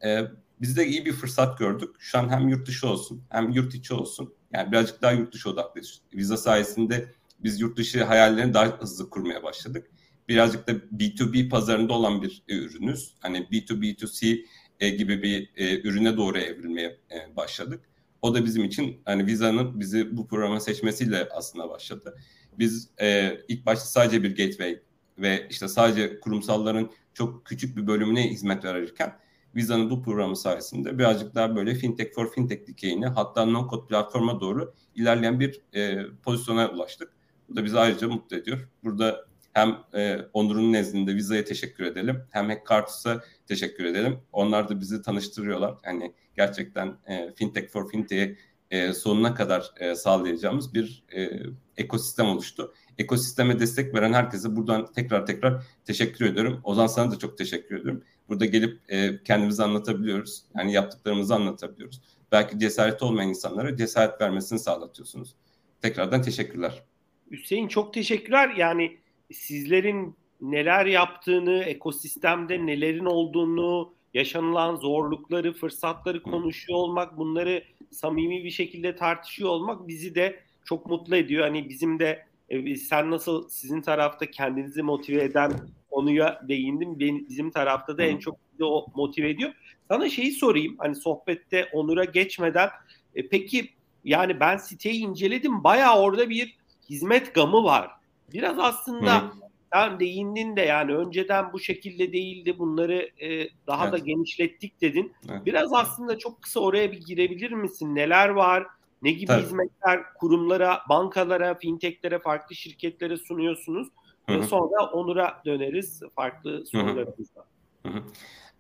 [0.05, 0.23] E,
[0.61, 1.97] biz de iyi bir fırsat gördük.
[1.99, 4.35] Şu an hem yurt dışı olsun hem yurt içi olsun.
[4.53, 6.01] Yani birazcık daha yurt dışı odaklıyız.
[6.15, 9.91] Viza sayesinde biz yurt dışı hayallerini daha hızlı kurmaya başladık.
[10.29, 13.15] Birazcık da B2B pazarında olan bir e, ürünüz.
[13.21, 14.45] Hani B2B2C
[14.81, 17.81] e, gibi bir e, ürüne doğru evrilmeye e, başladık.
[18.23, 22.19] O da bizim için hani Visa'nın bizi bu programa seçmesiyle aslında başladı.
[22.59, 24.83] Biz e, ilk başta sadece bir gateway
[25.19, 29.19] ve işte sadece kurumsalların çok küçük bir bölümüne hizmet verirken
[29.57, 34.75] Visa'nın bu programı sayesinde birazcık daha böyle fintech for fintech dikeyine hatta no-code platforma doğru
[34.95, 37.13] ilerleyen bir e, pozisyona ulaştık.
[37.49, 38.69] Bu da bizi ayrıca mutlu ediyor.
[38.85, 44.19] Burada hem e, Onur'un nezdinde Visa'ya teşekkür edelim hem Hackcartus'a teşekkür edelim.
[44.33, 45.75] Onlar da bizi tanıştırıyorlar.
[45.85, 48.39] Yani gerçekten e, fintech for fintech'i
[48.71, 51.31] e, sonuna kadar e, sağlayacağımız bir e,
[51.77, 52.75] ekosistem oluştu.
[52.99, 56.61] Ekosisteme destek veren herkese buradan tekrar tekrar teşekkür ediyorum.
[56.65, 58.05] Ozan sana da çok teşekkür ediyorum.
[58.29, 60.45] Burada gelip e, kendimizi anlatabiliyoruz.
[60.57, 62.01] Yani yaptıklarımızı anlatabiliyoruz.
[62.33, 65.35] Belki cesaret olmayan insanlara cesaret vermesini sağlatıyorsunuz.
[65.83, 66.83] Tekrardan teşekkürler.
[67.31, 68.55] Hüseyin çok teşekkürler.
[68.57, 68.99] Yani
[69.33, 78.97] sizlerin neler yaptığını, ekosistemde nelerin olduğunu, yaşanılan zorlukları, fırsatları konuşuyor olmak, bunları samimi bir şekilde
[78.97, 81.45] tartışıyor olmak bizi de çok mutlu ediyor.
[81.45, 85.53] Hani bizim de e, sen nasıl sizin tarafta kendinizi motive eden
[85.91, 87.01] konuya değindim.
[87.01, 89.53] Benim, bizim tarafta da en çok bizi o motive ediyor.
[89.89, 90.75] Sana şeyi sorayım.
[90.79, 92.69] Hani sohbette Onur'a geçmeden
[93.15, 93.69] e, peki
[94.05, 95.65] yani ben siteyi inceledim.
[95.65, 96.57] Bayağı orada bir
[96.91, 97.91] hizmet gamı var.
[98.33, 99.31] Biraz aslında Hı.
[99.73, 103.93] sen değindin de yani önceden bu şekilde değildi bunları e, daha evet.
[103.93, 105.13] da genişlettik dedin.
[105.31, 105.47] Evet.
[105.47, 107.95] Biraz aslında çok kısa oraya bir girebilir misin?
[107.95, 108.67] Neler var?
[109.03, 109.43] Ne gibi Tabii.
[109.43, 113.89] hizmetler kurumlara, bankalara, fintechlere, farklı şirketlere sunuyorsunuz?
[114.29, 114.43] Hı-hı.
[114.43, 117.45] Sonra Onur'a döneriz farklı sorularımızda.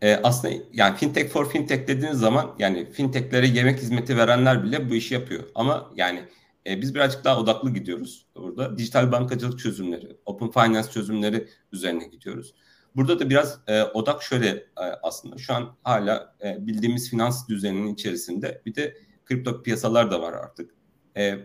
[0.03, 4.95] Ee, aslında yani fintech for fintech dediğiniz zaman yani fintechlere yemek hizmeti verenler bile bu
[4.95, 5.45] işi yapıyor.
[5.55, 6.23] Ama yani
[6.67, 8.79] e, biz birazcık daha odaklı gidiyoruz burada.
[8.79, 12.55] Dijital bankacılık çözümleri, open finance çözümleri üzerine gidiyoruz.
[12.97, 15.39] Burada da biraz e, odak şöyle e, aslında.
[15.39, 20.75] Şu an hala e, bildiğimiz finans düzeninin içerisinde bir de kripto piyasalar da var artık.
[21.17, 21.39] E,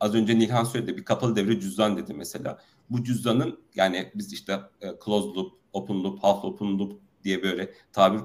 [0.00, 2.58] az önce Nilhan söyledi bir kapalı devre cüzdan dedi mesela.
[2.90, 7.74] Bu cüzdanın yani biz işte e, closed loop, open loop, half open loop diye böyle
[7.92, 8.20] tabir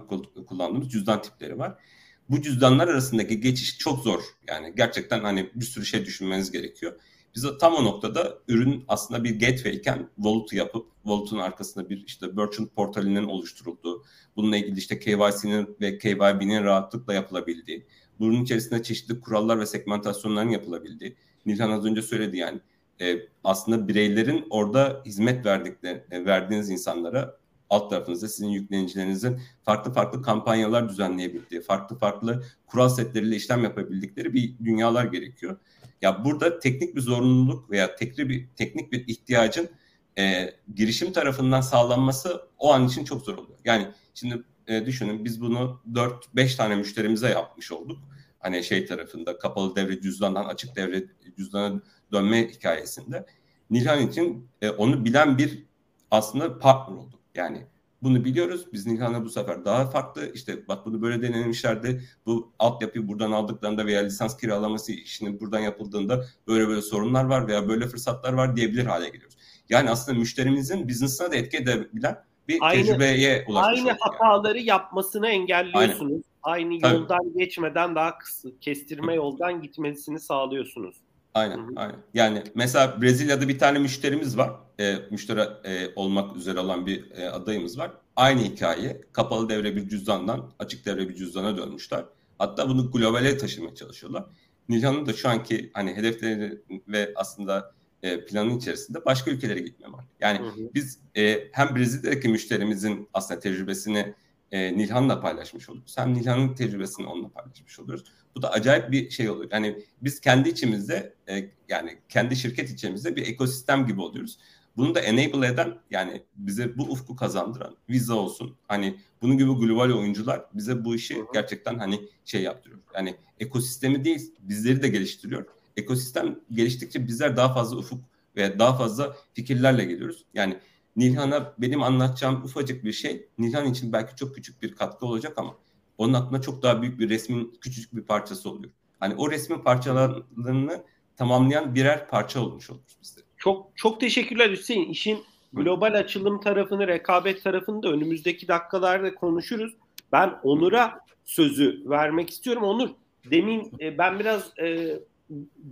[0.48, 1.84] kullandığımız cüzdan tipleri var.
[2.30, 4.22] Bu cüzdanlar arasındaki geçiş çok zor.
[4.48, 7.00] Yani gerçekten hani bir sürü şey düşünmeniz gerekiyor.
[7.36, 12.04] Biz de tam o noktada ürün aslında bir gateway iken wallet yapıp wallet'ın arkasında bir
[12.08, 14.04] işte merchant portalinin oluşturulduğu,
[14.36, 17.86] bununla ilgili işte KYC'nin ve KYB'nin rahatlıkla yapılabildiği,
[18.20, 21.16] bunun içerisinde çeşitli kurallar ve segmentasyonların yapılabildiği.
[21.46, 22.60] Nilhan az önce söyledi yani
[23.02, 27.38] e, aslında bireylerin orada hizmet verdikleri, e, verdiğiniz insanlara
[27.74, 34.58] alt tarafınızda sizin yüklenicilerinizin farklı farklı kampanyalar düzenleyebildiği, farklı farklı kural setleriyle işlem yapabildikleri bir
[34.66, 35.58] dünyalar gerekiyor.
[36.02, 39.70] Ya burada teknik bir zorunluluk veya teknik bir teknik bir ihtiyacın
[40.18, 43.60] e, girişim tarafından sağlanması o an için çok zor oluyor.
[43.66, 48.00] Yani şimdi e, düşünün biz bunu 4-5 tane müşterimize yapmış olduk.
[48.40, 51.04] Hani şey tarafında kapalı devre cüzdandan açık devre
[51.38, 51.82] cüzdana
[52.12, 53.26] dönme hikayesinde.
[53.70, 55.64] Nilhan için e, onu bilen bir
[56.12, 57.23] aslında partner olduk.
[57.36, 57.66] Yani
[58.04, 58.66] bunu biliyoruz.
[58.74, 62.04] Biz Nilhan'la bu sefer daha farklı işte bak bunu böyle denemişlerdi.
[62.26, 67.68] Bu altyapıyı buradan aldıklarında veya lisans kiralaması işini buradan yapıldığında böyle böyle sorunlar var veya
[67.68, 69.38] böyle fırsatlar var diyebilir hale geliyoruz.
[69.70, 74.68] Yani aslında müşterimizin business'ına da etki edebilen bir aynı, tecrübeye ulaşmış Aynı hataları yani.
[74.68, 76.22] yapmasını engelliyorsunuz.
[76.44, 76.70] Aynen.
[76.70, 76.96] Aynı Tabii.
[76.96, 80.96] yoldan geçmeden daha kısa kestirme yoldan gitmesini sağlıyorsunuz.
[81.34, 81.72] Aynen, Hı-hı.
[81.76, 81.96] aynen.
[82.14, 84.52] Yani mesela Brezilya'da bir tane müşterimiz var.
[84.80, 87.92] E, müşteri e, olmak üzere olan bir e, adayımız var.
[88.16, 89.02] Aynı hikaye.
[89.14, 92.06] Kapalı devre bir cüzdandan açık devre bir cüzdana dönmüşler.
[92.38, 94.26] Hatta bunu globale taşımaya çalışıyorlar.
[94.70, 100.06] Nilhan'ın da şu anki hani hedefleri ve aslında e, planın içerisinde başka ülkelere gitme var.
[100.20, 100.70] Yani hı hı.
[100.74, 104.14] biz e, hem Brezilya'daki müşterimizin aslında tecrübesini
[104.54, 105.98] e, Nilhan'la paylaşmış oluruz.
[105.98, 108.04] Hem Nilhan'ın tecrübesini onunla paylaşmış oluruz.
[108.36, 109.50] Bu da acayip bir şey oluyor.
[109.52, 114.38] Yani biz kendi içimizde e, yani kendi şirket içimizde bir ekosistem gibi oluyoruz.
[114.78, 118.56] Bunu da enable eden yani bize bu ufku kazandıran Visa olsun.
[118.68, 122.80] Hani bunun gibi global oyuncular bize bu işi gerçekten hani şey yaptırıyor.
[122.96, 125.46] Yani ekosistemi değil bizleri de geliştiriyor.
[125.78, 128.04] Ekosistem geliştikçe bizler daha fazla ufuk
[128.36, 130.26] ve daha fazla fikirlerle geliyoruz.
[130.34, 130.58] Yani
[130.96, 135.56] Nilhan'a benim anlatacağım ufacık bir şey Nilhan için belki çok küçük bir katkı olacak ama
[135.98, 138.74] onun aklına çok daha büyük bir resmin küçücük bir parçası oluyor.
[139.00, 140.84] Hani o resmin parçalarını
[141.18, 143.22] tamamlayan birer parça olmuş oluruz bizde.
[143.38, 144.90] Çok çok teşekkürler Hüseyin.
[144.90, 149.74] İşin global açılım tarafını, rekabet tarafını da önümüzdeki dakikalarda konuşuruz.
[150.12, 152.64] Ben Onur'a sözü vermek istiyorum.
[152.64, 152.90] Onur,
[153.32, 155.00] demin e, ben biraz e,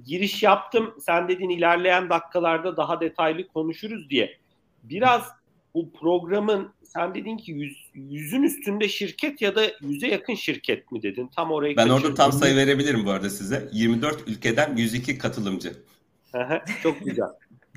[0.06, 0.94] giriş yaptım.
[1.00, 4.41] Sen dedin ilerleyen dakikalarda daha detaylı konuşuruz diye.
[4.84, 5.24] Biraz
[5.74, 11.04] bu programın sen dedin ki yüz, yüzün üstünde şirket ya da yüze yakın şirket mi
[11.04, 11.30] dedin?
[11.36, 13.70] Tam orayı Ben orada tam sayı verebilirim bu arada size.
[13.74, 15.74] 24 ülkeden 102 katılımcı.
[16.84, 17.28] Çok güzel.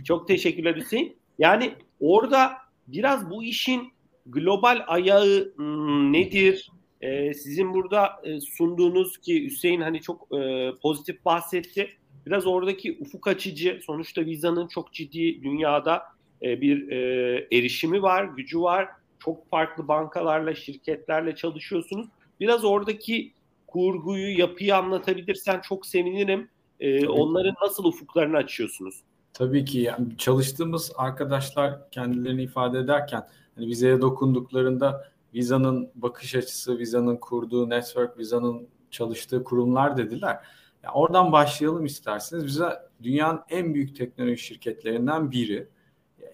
[0.05, 1.17] Çok teşekkürler Hüseyin.
[1.39, 2.53] Yani orada
[2.89, 3.93] biraz bu işin
[4.27, 6.71] global ayağı hmm, nedir?
[7.01, 11.89] Ee, sizin burada e, sunduğunuz ki Hüseyin hani çok e, pozitif bahsetti.
[12.27, 16.03] Biraz oradaki ufuk açıcı sonuçta Visa'nın çok ciddi dünyada
[16.45, 18.89] e, bir e, erişimi var, gücü var.
[19.19, 22.07] Çok farklı bankalarla, şirketlerle çalışıyorsunuz.
[22.41, 23.33] Biraz oradaki
[23.67, 26.49] kurguyu, yapıyı anlatabilirsen çok sevinirim.
[26.81, 29.03] E, onların nasıl ufuklarını açıyorsunuz?
[29.33, 37.17] Tabii ki yani çalıştığımız arkadaşlar kendilerini ifade ederken hani vizeye dokunduklarında Visa'nın bakış açısı, Visa'nın
[37.17, 40.39] kurduğu network, Visa'nın çalıştığı kurumlar dediler.
[40.83, 42.45] Yani oradan başlayalım isterseniz.
[42.45, 45.69] Visa dünyanın en büyük teknoloji şirketlerinden biri.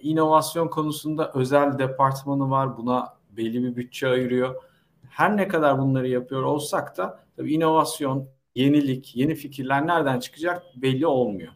[0.02, 2.76] İnovasyon konusunda özel departmanı var.
[2.76, 4.54] Buna belli bir bütçe ayırıyor.
[5.08, 11.06] Her ne kadar bunları yapıyor olsak da tabii inovasyon, yenilik, yeni fikirler nereden çıkacak belli
[11.06, 11.52] olmuyor.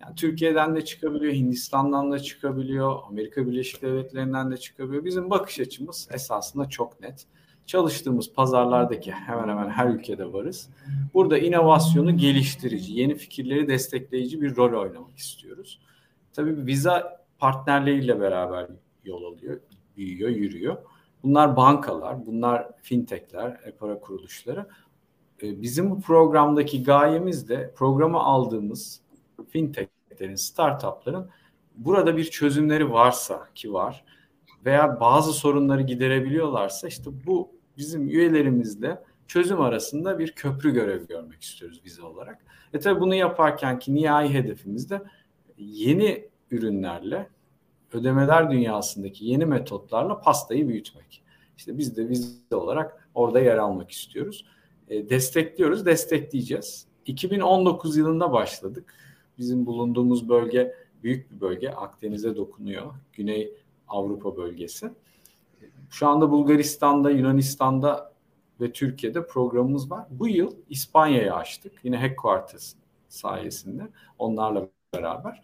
[0.00, 5.04] Yani Türkiye'den de çıkabiliyor, Hindistan'dan da çıkabiliyor, Amerika Birleşik Devletleri'nden de çıkabiliyor.
[5.04, 7.26] Bizim bakış açımız esasında çok net.
[7.66, 10.70] Çalıştığımız pazarlardaki hemen hemen her ülkede varız.
[11.14, 15.80] Burada inovasyonu geliştirici, yeni fikirleri destekleyici bir rol oynamak istiyoruz.
[16.32, 18.66] Tabii Visa partnerleriyle beraber
[19.04, 19.60] yol alıyor,
[19.96, 20.76] büyüyor, yürüyor.
[21.22, 24.66] Bunlar bankalar, bunlar fintechler, e-para kuruluşları.
[25.42, 29.00] E, bizim bu programdaki gayemiz de programa aldığımız
[29.48, 31.30] fintechlerin, startupların
[31.76, 34.04] burada bir çözümleri varsa ki var
[34.64, 41.80] veya bazı sorunları giderebiliyorlarsa işte bu bizim üyelerimizle çözüm arasında bir köprü görevi görmek istiyoruz
[41.84, 42.44] vize olarak.
[42.72, 45.02] E tabi bunu yaparken ki nihai hedefimiz de
[45.58, 47.28] yeni ürünlerle
[47.92, 51.22] ödemeler dünyasındaki yeni metotlarla pastayı büyütmek.
[51.56, 54.46] İşte biz de vize olarak orada yer almak istiyoruz.
[54.88, 56.86] E, destekliyoruz, destekleyeceğiz.
[57.06, 58.94] 2019 yılında başladık.
[59.38, 61.70] Bizim bulunduğumuz bölge büyük bir bölge.
[61.70, 62.94] Akdeniz'e dokunuyor.
[63.12, 63.54] Güney
[63.88, 64.90] Avrupa bölgesi.
[65.90, 68.12] Şu anda Bulgaristan'da, Yunanistan'da
[68.60, 70.06] ve Türkiye'de programımız var.
[70.10, 71.72] Bu yıl İspanya'yı açtık.
[71.82, 72.74] Yine Headquarters
[73.08, 75.42] sayesinde onlarla beraber.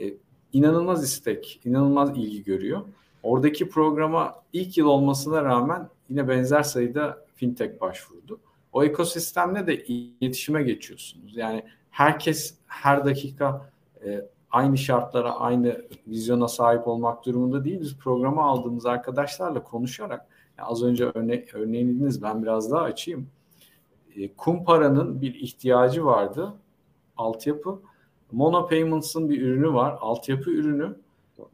[0.00, 0.14] Ee,
[0.52, 2.80] inanılmaz istek, inanılmaz ilgi görüyor.
[3.22, 8.40] Oradaki programa ilk yıl olmasına rağmen yine benzer sayıda fintech başvurdu.
[8.72, 11.36] O ekosistemle de iletişime geçiyorsunuz.
[11.36, 13.70] Yani herkes her dakika
[14.04, 17.80] e, aynı şartlara, aynı vizyona sahip olmak durumunda değil.
[17.80, 20.26] Biz programa aldığımız arkadaşlarla konuşarak,
[20.58, 23.26] yani az önce örne örneğiniz ben biraz daha açayım.
[24.16, 26.52] E, Kumpara'nın bir ihtiyacı vardı.
[27.16, 27.78] Altyapı.
[28.32, 29.96] Mono Payments'ın bir ürünü var.
[30.00, 30.96] Altyapı ürünü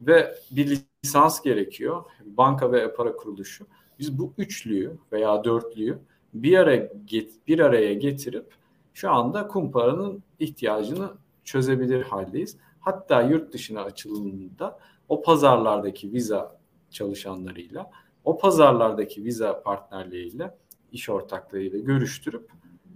[0.01, 2.03] ve bir lisans gerekiyor.
[2.25, 3.65] Banka ve para kuruluşu.
[3.99, 5.97] Biz bu üçlüyü veya dörtlüyü
[6.33, 8.45] bir araya get, bir araya getirip
[8.93, 11.09] şu anda Kumpara'nın ihtiyacını
[11.43, 12.57] çözebilir haldeyiz.
[12.79, 17.91] Hatta yurt dışına açılımında o pazarlardaki viza çalışanlarıyla,
[18.23, 20.57] o pazarlardaki viza partnerleriyle,
[20.91, 22.49] iş ortaklığıyla görüştürüp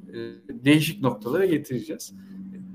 [0.09, 0.13] e,
[0.49, 2.13] değişik noktalara getireceğiz.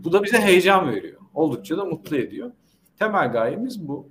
[0.05, 1.21] Bu da bize heyecan veriyor.
[1.35, 2.53] Oldukça da mutlu ediyor.
[2.99, 4.09] Temel gayemiz bu.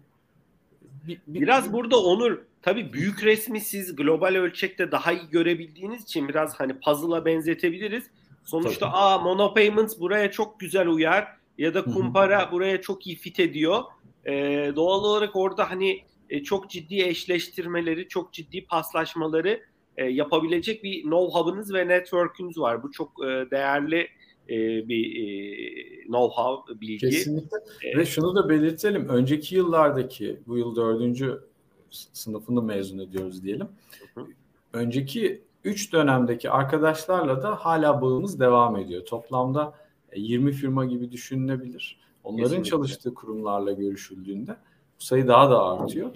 [1.08, 6.30] Bir, bir, biraz burada Onur tabii büyük resmi siz global ölçekte daha iyi görebildiğiniz için
[6.30, 8.04] biraz hani puzzle'a benzetebiliriz.
[8.44, 8.98] Sonuçta tabii.
[8.98, 13.84] aa monopayments buraya çok güzel uyar ya da kumpara buraya çok iyi fit ediyor.
[14.26, 14.34] E,
[14.76, 19.64] doğal olarak orada hani e, çok ciddi eşleştirmeleri, çok ciddi paslaşmaları
[19.98, 22.84] e, yapabilecek bir know-how'ınız ve network'ünüz var.
[22.84, 24.08] Bu çok e, değerli
[24.50, 25.28] e, bir e,
[26.06, 26.98] know-how, bilgi.
[27.10, 27.58] Kesinlikle.
[27.84, 29.10] E, ve şunu da belirtelim.
[29.10, 31.42] Önceki yıllardaki, bu yıl dördüncü
[31.92, 33.68] sınıfını mezun ediyoruz diyelim.
[34.14, 34.28] Hı hı.
[34.74, 39.06] Önceki üç dönemdeki arkadaşlarla da hala bağımız devam ediyor.
[39.06, 39.74] Toplamda
[40.16, 42.00] 20 firma gibi düşünülebilir.
[42.24, 42.70] Onların Kesinlikle.
[42.70, 44.52] çalıştığı kurumlarla görüşüldüğünde
[45.00, 46.12] bu sayı daha da artıyor.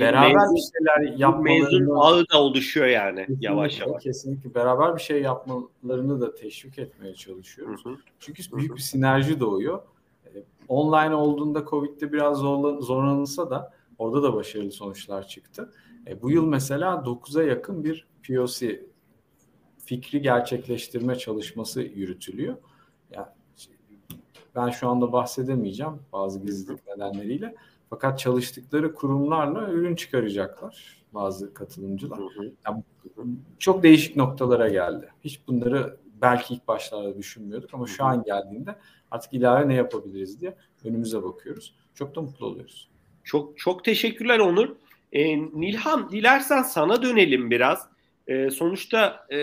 [0.00, 4.02] Beraber mezun, bir şeyler yapmalarını mezun ağı da oluşuyor yani kesinlikle, yavaş yavaş.
[4.02, 7.84] Kesinlikle beraber bir şey yapmalarını da teşvik etmeye çalışıyoruz.
[7.84, 7.96] Hı hı.
[8.18, 9.82] Çünkü büyük bir sinerji doğuyor.
[10.68, 15.72] Online olduğunda Covid'de biraz zorlan, zorlanılsa da orada da başarılı sonuçlar çıktı.
[16.06, 18.80] E, bu yıl mesela 9'a yakın bir POC
[19.84, 22.56] fikri gerçekleştirme çalışması yürütülüyor.
[23.10, 23.26] Yani
[24.54, 27.54] ben şu anda bahsedemeyeceğim bazı gizlilik nedenleriyle.
[27.94, 32.18] Fakat çalıştıkları kurumlarla ürün çıkaracaklar bazı katılımcılar.
[32.66, 32.82] Yani
[33.58, 35.08] çok değişik noktalara geldi.
[35.24, 38.76] Hiç bunları belki ilk başlarda düşünmüyorduk ama şu an geldiğinde
[39.10, 41.74] artık ilave ne yapabiliriz diye önümüze bakıyoruz.
[41.94, 42.90] Çok da mutlu oluyoruz.
[43.24, 44.68] Çok çok teşekkürler Onur.
[45.12, 47.88] Ee, Nilhan dilersen sana dönelim biraz.
[48.26, 49.40] Ee, sonuçta e,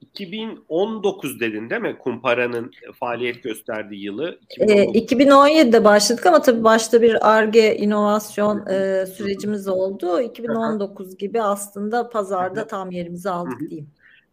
[0.00, 1.98] 2019 dedin değil mi?
[1.98, 4.38] Kumpara'nın faaliyet gösterdiği yılı.
[4.50, 4.96] 2019.
[4.96, 10.20] E, 2017'de başladık ama tabii başta bir ARGE inovasyon e, sürecimiz oldu.
[10.20, 13.88] 2019 gibi aslında pazarda tam yerimizi aldık diyeyim.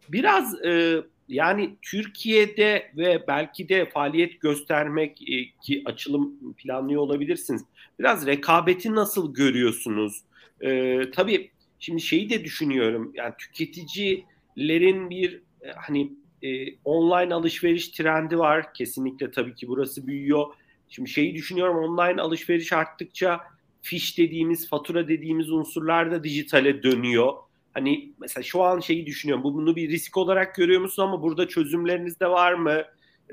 [0.08, 7.62] Biraz e, yani Türkiye'de ve belki de faaliyet göstermek e, ki açılım planlıyor olabilirsiniz.
[7.98, 10.22] Biraz rekabeti nasıl görüyorsunuz?
[10.60, 13.12] E, tabii şimdi şeyi de düşünüyorum.
[13.14, 18.74] Yani tüketicilerin bir e, hani e, online alışveriş trendi var.
[18.74, 20.46] Kesinlikle tabii ki burası büyüyor.
[20.88, 23.40] Şimdi şeyi düşünüyorum online alışveriş arttıkça
[23.82, 27.32] fiş dediğimiz, fatura dediğimiz unsurlar da dijitale dönüyor.
[27.74, 29.44] Hani mesela şu an şeyi düşünüyorum.
[29.44, 32.82] Bunu bir risk olarak görüyor musun ama burada çözümleriniz de var mı?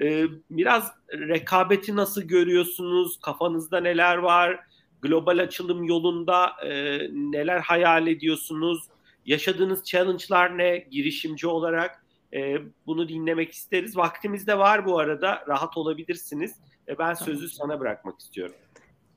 [0.01, 3.19] Ee, biraz rekabeti nasıl görüyorsunuz?
[3.21, 4.59] Kafanızda neler var?
[5.01, 8.83] Global açılım yolunda e, neler hayal ediyorsunuz?
[9.25, 12.04] Yaşadığınız challenge'lar ne girişimci olarak?
[12.35, 13.97] E, bunu dinlemek isteriz.
[13.97, 15.43] Vaktimiz de var bu arada.
[15.47, 16.55] Rahat olabilirsiniz.
[16.87, 18.55] E, ben sözü sana bırakmak istiyorum.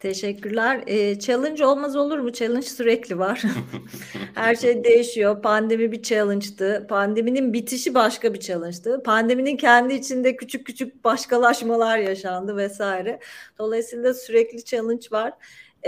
[0.00, 0.82] Teşekkürler.
[0.86, 2.32] Ee, challenge olmaz olur mu?
[2.32, 3.42] Challenge sürekli var.
[4.34, 5.42] Her şey değişiyor.
[5.42, 6.86] Pandemi bir challenge'tı.
[6.88, 9.02] Pandeminin bitişi başka bir challenge'tı.
[9.02, 13.20] Pandeminin kendi içinde küçük küçük başkalaşmalar yaşandı vesaire.
[13.58, 15.32] Dolayısıyla sürekli challenge var.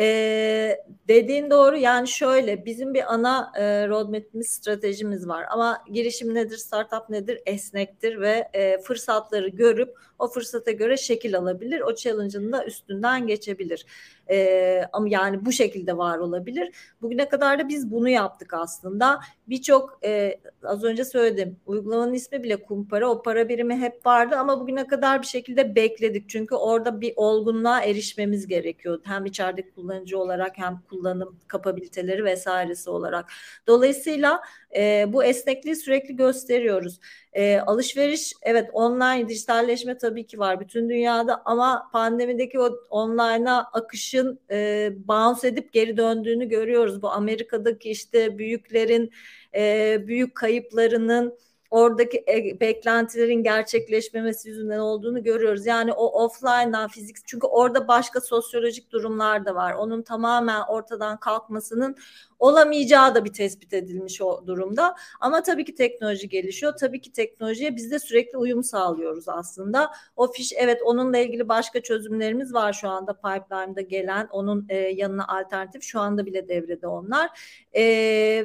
[0.01, 1.77] Ee, dediğin doğru.
[1.77, 5.47] Yani şöyle bizim bir ana e, roadmap'imiz stratejimiz var.
[5.51, 11.81] Ama girişim nedir startup nedir esnektir ve e, fırsatları görüp o fırsata göre şekil alabilir
[11.81, 13.87] o challenge'ın da üstünden geçebilir.
[14.31, 16.75] Ee, ama yani bu şekilde var olabilir.
[17.03, 19.21] Bugüne kadar da biz bunu yaptık aslında.
[19.49, 24.61] Birçok e, az önce söyledim uygulamanın ismi bile kumpara o para birimi hep vardı ama
[24.61, 26.29] bugüne kadar bir şekilde bekledik.
[26.29, 29.01] Çünkü orada bir olgunluğa erişmemiz gerekiyor.
[29.05, 33.33] Hem içerideki kullanıcı olarak hem kullanım kapabiliteleri vesairesi olarak.
[33.67, 34.41] Dolayısıyla
[34.77, 37.01] e, bu esnekliği sürekli gösteriyoruz.
[37.33, 44.41] E, alışveriş evet online dijitalleşme tabii ki var bütün dünyada ama pandemideki o online'a akışın
[44.51, 47.03] e, bounce edip geri döndüğünü görüyoruz.
[47.03, 49.11] Bu Amerika'daki işte büyüklerin
[49.55, 51.39] e, büyük kayıplarının
[51.71, 55.67] oradaki e, beklentilerin gerçekleşmemesi yüzünden olduğunu görüyoruz.
[55.67, 59.73] Yani o offline'dan fizik çünkü orada başka sosyolojik durumlar da var.
[59.73, 61.97] Onun tamamen ortadan kalkmasının
[62.39, 64.95] olamayacağı da bir tespit edilmiş o durumda.
[65.21, 66.75] Ama tabii ki teknoloji gelişiyor.
[66.81, 69.91] Tabii ki teknolojiye biz de sürekli uyum sağlıyoruz aslında.
[70.17, 75.29] O fiş evet onunla ilgili başka çözümlerimiz var şu anda pipeline'da gelen onun e, yanına
[75.29, 77.31] alternatif şu anda bile devrede onlar.
[77.73, 77.83] E,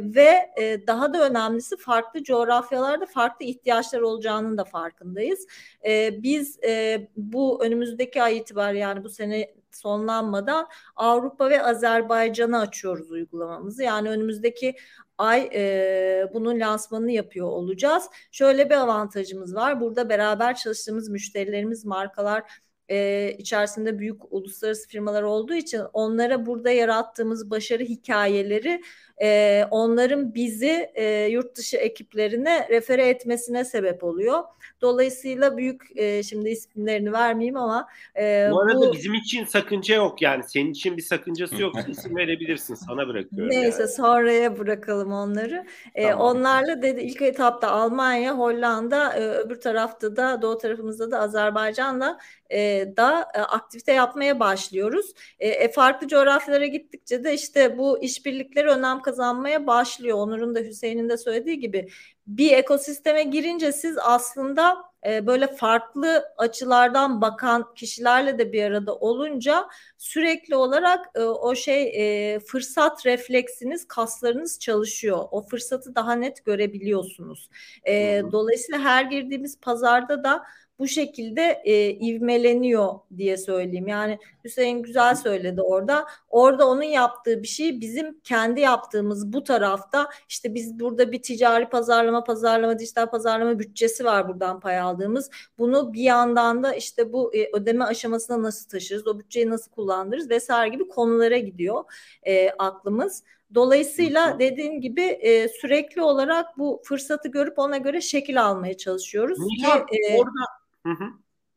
[0.02, 5.47] ve e, daha da önemlisi farklı coğrafyalarda farklı ihtiyaçlar olacağının da farkındayız.
[5.86, 13.12] E, biz e, bu önümüzdeki ay itibariyle yani bu sene sonlanmadan Avrupa ve Azerbaycan'a açıyoruz
[13.12, 13.84] uygulamamızı.
[13.84, 14.75] Yani önümüzdeki
[15.17, 18.10] ay e, bunun lansmanını yapıyor olacağız.
[18.32, 19.82] Şöyle bir avantajımız var.
[19.82, 22.43] Burada beraber çalıştığımız müşterilerimiz, markalar
[22.89, 28.82] e, içerisinde büyük uluslararası firmalar olduğu için onlara burada yarattığımız başarı hikayeleri
[29.21, 34.43] e, onların bizi e, yurt dışı ekiplerine refere etmesine sebep oluyor.
[34.82, 40.21] Dolayısıyla büyük e, şimdi isimlerini vermeyeyim ama e, bu arada bu, bizim için sakınca yok
[40.21, 43.49] yani senin için bir sakıncası yok isim verebilirsin sana bırakıyorum.
[43.49, 43.91] Neyse yani.
[43.91, 45.65] sonraya bırakalım onları.
[45.95, 46.13] E.
[46.13, 52.93] Onlarla dedi ilk etapta Almanya, Hollanda, e, öbür tarafta da doğu tarafımızda da Azerbaycan'la e,
[52.97, 55.13] da e, aktivite yapmaya başlıyoruz.
[55.39, 60.18] E, e, farklı coğrafyalara gittikçe de işte bu işbirlikleri önem kazanmaya başlıyor.
[60.18, 61.89] Onur'un da Hüseyin'in de söylediği gibi
[62.28, 69.68] bir ekosisteme girince siz aslında e, böyle farklı açılardan bakan kişilerle de bir arada olunca
[69.98, 75.20] sürekli olarak e, o şey e, fırsat refleksiniz, kaslarınız çalışıyor.
[75.32, 77.50] O fırsatı daha net görebiliyorsunuz.
[77.88, 80.44] E, dolayısıyla her girdiğimiz pazarda da
[80.80, 83.88] bu şekilde e, ivmeleniyor diye söyleyeyim.
[83.88, 86.06] Yani Hüseyin güzel söyledi orada.
[86.30, 91.70] Orada onun yaptığı bir şey bizim kendi yaptığımız bu tarafta işte biz burada bir ticari
[91.70, 95.30] pazarlama, pazarlama, dijital pazarlama bütçesi var buradan pay aldığımız.
[95.58, 100.30] Bunu bir yandan da işte bu e, ödeme aşamasına nasıl taşırız, o bütçeyi nasıl kullandırırız
[100.30, 101.84] vesaire gibi konulara gidiyor
[102.24, 103.24] e, aklımız.
[103.54, 109.40] Dolayısıyla dediğin gibi e, sürekli olarak bu fırsatı görüp ona göre şekil almaya çalışıyoruz.
[109.40, 111.06] Nihan, ki, e, orada Hı hı.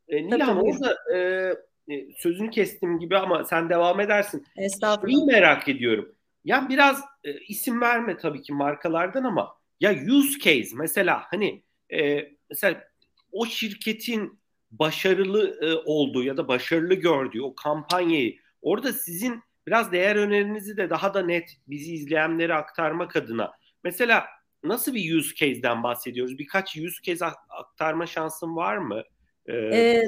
[0.07, 1.17] E, Nilhan orada e,
[1.93, 4.45] e, sözünü kestim gibi ama sen devam edersin.
[4.55, 5.17] Estağfurullah.
[5.17, 6.15] Şeyi merak ediyorum.
[6.43, 11.63] Ya biraz e, isim verme tabii ki markalardan ama ya use case mesela hani
[11.93, 12.83] e, mesela
[13.31, 14.39] o şirketin
[14.71, 20.89] başarılı e, olduğu ya da başarılı gördüğü o kampanyayı orada sizin biraz değer önerinizi de
[20.89, 23.51] daha da net bizi izleyenlere aktarmak adına
[23.83, 24.25] mesela
[24.63, 26.39] nasıl bir use case'den bahsediyoruz?
[26.39, 29.03] Birkaç use case aktarma şansın var mı?
[29.49, 30.03] Ee,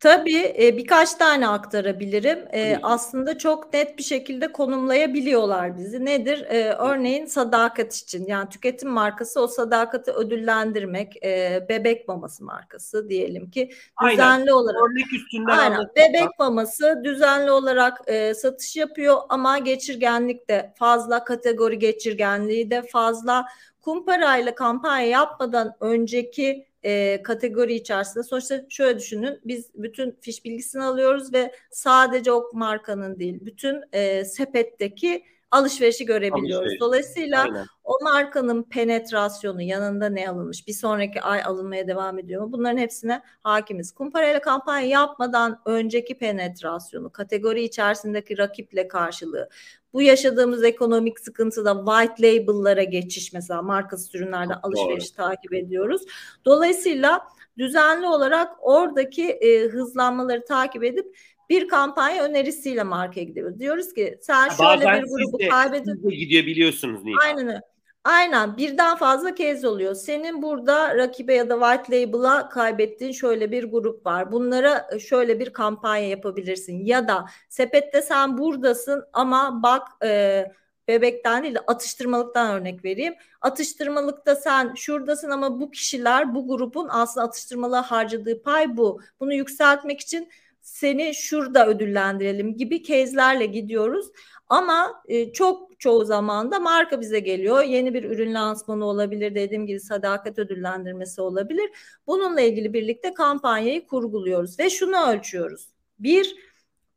[0.00, 2.38] tabii e, birkaç tane aktarabilirim.
[2.52, 6.04] E, aslında çok net bir şekilde konumlayabiliyorlar bizi.
[6.04, 6.46] Nedir?
[6.48, 11.24] E, örneğin sadakat için yani tüketim markası o sadakati ödüllendirmek.
[11.24, 13.70] E, bebek maması markası diyelim ki
[14.10, 14.46] düzenli aynen.
[14.46, 14.82] olarak.
[14.90, 15.88] Örnek üstünden aynen.
[15.96, 23.46] Bebek maması düzenli olarak e, satış yapıyor ama geçirgenlik de fazla kategori geçirgenliği de fazla.
[23.80, 28.24] Kumparayla kampanya yapmadan önceki e, kategori içerisinde.
[28.24, 34.24] Sonuçta şöyle düşünün biz bütün fiş bilgisini alıyoruz ve sadece o markanın değil bütün e,
[34.24, 36.56] sepetteki alışverişi görebiliyoruz.
[36.56, 36.80] Alışveriş.
[36.80, 37.66] Dolayısıyla Aynen.
[37.84, 43.22] o markanın penetrasyonu yanında ne alınmış bir sonraki ay alınmaya devam ediyor mu bunların hepsine
[43.40, 43.92] hakimiz.
[43.92, 49.48] Kumparayla kampanya yapmadan önceki penetrasyonu kategori içerisindeki rakiple karşılığı
[49.92, 56.02] bu yaşadığımız ekonomik sıkıntıda white label'lara geçiş mesela markası ürünlerde alışveriş takip ediyoruz.
[56.44, 57.20] Dolayısıyla
[57.58, 61.16] düzenli olarak oradaki e, hızlanmaları takip edip
[61.50, 63.58] bir kampanya önerisiyle markaya gidiyoruz.
[63.58, 66.08] Diyoruz ki sen şöyle Bazen bir grubu kaybedin.
[66.08, 67.16] gidiyor biliyorsunuz Nida.
[67.24, 67.60] Aynen öyle.
[68.04, 69.94] Aynen birden fazla kez oluyor.
[69.94, 74.32] Senin burada rakibe ya da white label'a kaybettiğin şöyle bir grup var.
[74.32, 76.84] Bunlara e, şöyle bir kampanya yapabilirsin.
[76.84, 80.44] Ya da sepette sen buradasın ama bak e,
[80.88, 83.14] bebekten değil de atıştırmalıktan örnek vereyim.
[83.40, 89.00] Atıştırmalıkta sen şuradasın ama bu kişiler bu grubun aslında atıştırmalığa harcadığı pay bu.
[89.20, 90.28] Bunu yükseltmek için
[90.60, 94.06] seni şurada ödüllendirelim gibi kezlerle gidiyoruz.
[94.48, 97.62] Ama e, çok çoğu zaman da marka bize geliyor.
[97.62, 99.34] Yeni bir ürün lansmanı olabilir.
[99.34, 101.70] Dediğim gibi sadakat ödüllendirmesi olabilir.
[102.06, 105.68] Bununla ilgili birlikte kampanyayı kurguluyoruz ve şunu ölçüyoruz.
[105.98, 106.36] Bir,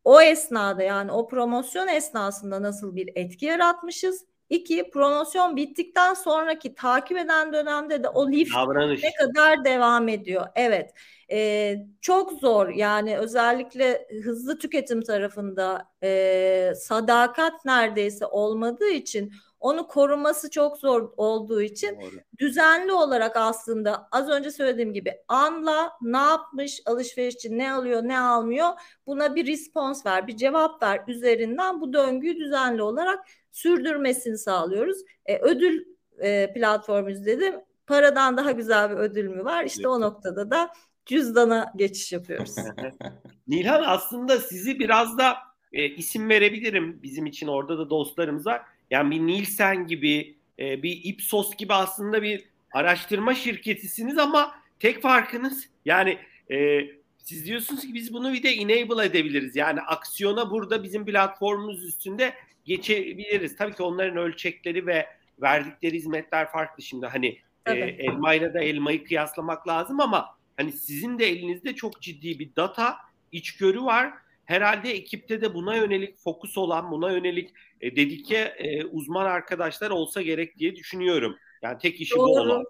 [0.03, 4.25] o esnada yani o promosyon esnasında nasıl bir etki yaratmışız?
[4.53, 9.03] İki, promosyon bittikten sonraki takip eden dönemde de o lift Davranış.
[9.03, 10.47] ne kadar devam ediyor?
[10.55, 10.93] Evet.
[11.31, 20.49] E, çok zor yani özellikle hızlı tüketim tarafında e, sadakat neredeyse olmadığı için onu koruması
[20.49, 22.11] çok zor olduğu için Doğru.
[22.39, 28.69] düzenli olarak aslında az önce söylediğim gibi anla ne yapmış alışverişçi ne alıyor ne almıyor
[29.07, 34.97] buna bir respons ver bir cevap ver üzerinden bu döngüyü düzenli olarak sürdürmesini sağlıyoruz.
[35.25, 35.85] E, ödül
[36.19, 37.53] e, platformumuz dedim
[37.87, 39.91] paradan daha güzel bir ödül mü var işte evet.
[39.91, 40.73] o noktada da
[41.05, 42.55] cüzdana geçiş yapıyoruz.
[43.47, 45.37] Nilhan aslında sizi biraz da
[45.73, 48.61] e, isim verebilirim bizim için orada da dostlarımız var.
[48.91, 55.69] Yani bir Nielsen gibi e, bir Ipsos gibi aslında bir araştırma şirketisiniz ama tek farkınız
[55.85, 56.17] yani
[56.51, 56.79] e,
[57.17, 59.55] siz diyorsunuz ki biz bunu bir de enable edebiliriz.
[59.55, 62.33] Yani aksiyona burada bizim platformumuz üstünde
[62.65, 63.55] geçebiliriz.
[63.55, 65.07] Tabii ki onların ölçekleri ve
[65.41, 71.25] verdikleri hizmetler farklı şimdi hani e, elmayla da elmayı kıyaslamak lazım ama hani sizin de
[71.25, 72.97] elinizde çok ciddi bir data
[73.31, 74.13] içgörü var.
[74.45, 77.49] Herhalde ekipte de buna yönelik fokus olan, buna yönelik
[77.81, 81.37] e, dedike e, uzman arkadaşlar olsa gerek diye düşünüyorum.
[81.61, 82.27] Yani tek işi Doğru.
[82.27, 82.63] bu olan.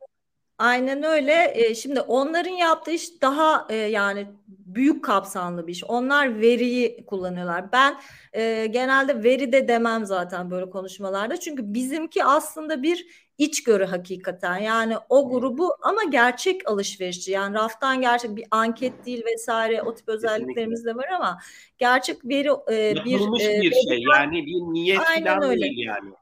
[0.58, 1.51] Aynen öyle.
[1.56, 5.84] E, şimdi onların yaptığı iş daha e, yani büyük kapsamlı bir iş.
[5.84, 7.72] Onlar veriyi kullanıyorlar.
[7.72, 7.95] Ben
[8.34, 11.38] e, genelde veri de demem zaten böyle konuşmalarda.
[11.38, 13.06] Çünkü bizimki aslında bir
[13.38, 14.58] içgörü hakikaten.
[14.58, 17.32] Yani o grubu ama gerçek alışverişçi.
[17.32, 21.39] Yani raftan gerçek bir anket değil vesaire o tip özelliklerimiz de var ama
[21.78, 24.04] gerçek veri e, bir, e, bir şey.
[24.14, 25.62] Yani bir niyet falan öyle.
[25.62, 26.14] değil yani.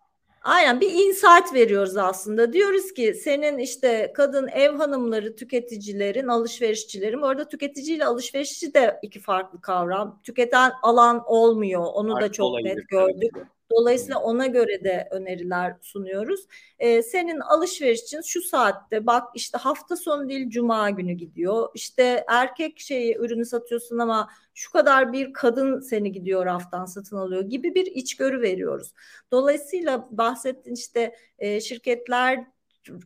[0.41, 2.53] Aynen bir insight veriyoruz aslında.
[2.53, 7.21] Diyoruz ki senin işte kadın ev hanımları, tüketicilerin, alışverişçilerin.
[7.21, 10.19] Bu arada tüketiciyle alışverişçi de iki farklı kavram.
[10.23, 11.85] Tüketen alan olmuyor.
[11.93, 13.31] Onu Farklı da çok net gördük.
[13.71, 16.47] Dolayısıyla ona göre de öneriler sunuyoruz.
[16.79, 21.69] Ee, senin alışveriş için şu saatte bak işte hafta sonu değil cuma günü gidiyor.
[21.73, 27.41] İşte erkek şeyi ürünü satıyorsun ama şu kadar bir kadın seni gidiyor raftan satın alıyor
[27.41, 28.93] gibi bir içgörü veriyoruz.
[29.31, 32.45] Dolayısıyla bahsettiğin işte e, şirketler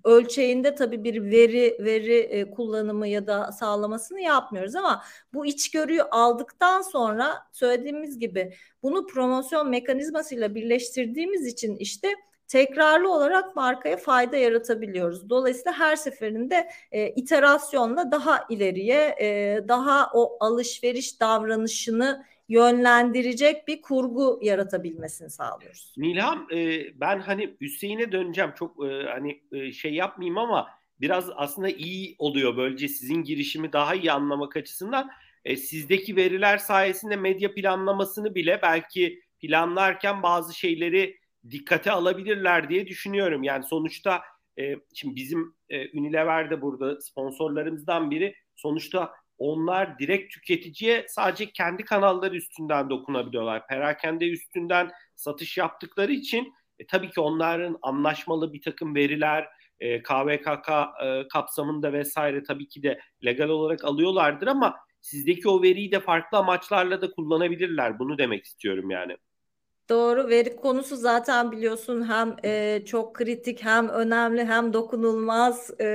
[0.03, 5.03] ölçeğinde tabii bir veri veri e, kullanımı ya da sağlamasını yapmıyoruz ama
[5.33, 8.53] bu içgörüyü aldıktan sonra söylediğimiz gibi
[8.83, 12.07] bunu promosyon mekanizmasıyla birleştirdiğimiz için işte
[12.47, 15.29] tekrarlı olarak markaya fayda yaratabiliyoruz.
[15.29, 24.39] Dolayısıyla her seferinde e, iterasyonla daha ileriye, e, daha o alışveriş davranışını yönlendirecek bir kurgu
[24.41, 25.93] yaratabilmesini sağlıyoruz.
[25.97, 30.69] Nilham e, ben hani Hüseyin'e döneceğim çok e, hani e, şey yapmayayım ama
[31.01, 35.09] biraz aslında iyi oluyor böylece sizin girişimi daha iyi anlamak açısından.
[35.45, 41.17] E, sizdeki veriler sayesinde medya planlamasını bile belki planlarken bazı şeyleri
[41.51, 43.43] dikkate alabilirler diye düşünüyorum.
[43.43, 44.21] Yani sonuçta
[44.59, 52.35] e, şimdi bizim e, Unilever'de burada sponsorlarımızdan biri sonuçta onlar direkt tüketiciye sadece kendi kanalları
[52.35, 53.67] üstünden dokunabiliyorlar.
[53.67, 59.47] Perakende üstünden satış yaptıkları için e, tabii ki onların anlaşmalı bir takım veriler,
[59.79, 60.69] e, KVKK
[61.03, 66.37] e, kapsamında vesaire tabii ki de legal olarak alıyorlardır ama sizdeki o veriyi de farklı
[66.37, 67.99] amaçlarla da kullanabilirler.
[67.99, 69.17] Bunu demek istiyorum yani.
[69.89, 75.85] Doğru veri konusu zaten biliyorsun hem e, çok kritik hem önemli hem dokunulmaz e,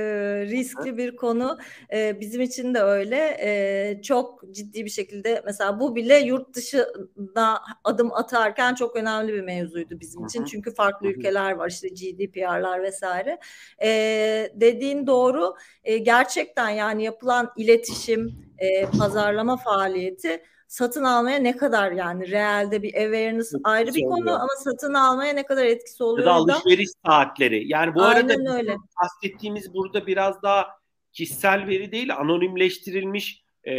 [0.45, 1.57] riskli bir konu.
[1.93, 3.37] E, bizim için de öyle.
[3.41, 9.41] E, çok ciddi bir şekilde mesela bu bile yurt dışına adım atarken çok önemli bir
[9.41, 10.45] mevzuydu bizim için.
[10.45, 13.39] çünkü farklı ülkeler var işte GDPR'lar vesaire.
[13.83, 13.89] E,
[14.55, 15.55] dediğin doğru.
[15.83, 22.93] E, gerçekten yani yapılan iletişim e, pazarlama faaliyeti satın almaya ne kadar yani realde bir
[22.93, 27.09] awareness ayrı bir konu ama satın almaya ne kadar etkisi oluyor ya da alışveriş da...
[27.09, 27.67] saatleri.
[27.67, 28.75] Yani bu Aynen arada öyle.
[29.03, 30.67] bahsettiğimiz burada biraz daha
[31.13, 33.73] kişisel veri değil anonimleştirilmiş e,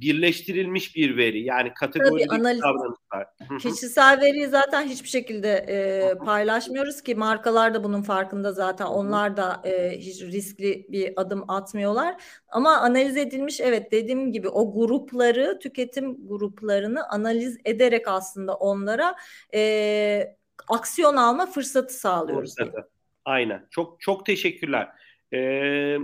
[0.00, 1.42] birleştirilmiş bir veri.
[1.42, 3.26] Yani kategorik davranışlar.
[3.60, 9.62] Kişisel veriyi zaten hiçbir şekilde e, paylaşmıyoruz ki markalar da bunun farkında zaten onlar da
[9.64, 12.22] e, hiç riskli bir adım atmıyorlar.
[12.48, 19.14] Ama analiz edilmiş evet dediğim gibi o grupları tüketim gruplarını analiz ederek aslında onlara
[19.54, 20.36] e,
[20.68, 22.54] aksiyon alma fırsatı sağlıyoruz.
[22.56, 22.88] Fırsatı.
[23.24, 24.88] Aynen çok çok teşekkürler.
[25.32, 25.96] Ee,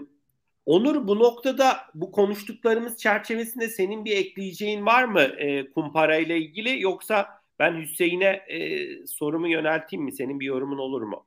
[0.70, 6.82] Onur bu noktada bu konuştuklarımız çerçevesinde senin bir ekleyeceğin var mı e, kumpara ile ilgili
[6.82, 10.12] yoksa ben Hüseyin'e e, sorumu yönelteyim mi?
[10.12, 11.24] Senin bir yorumun olur mu?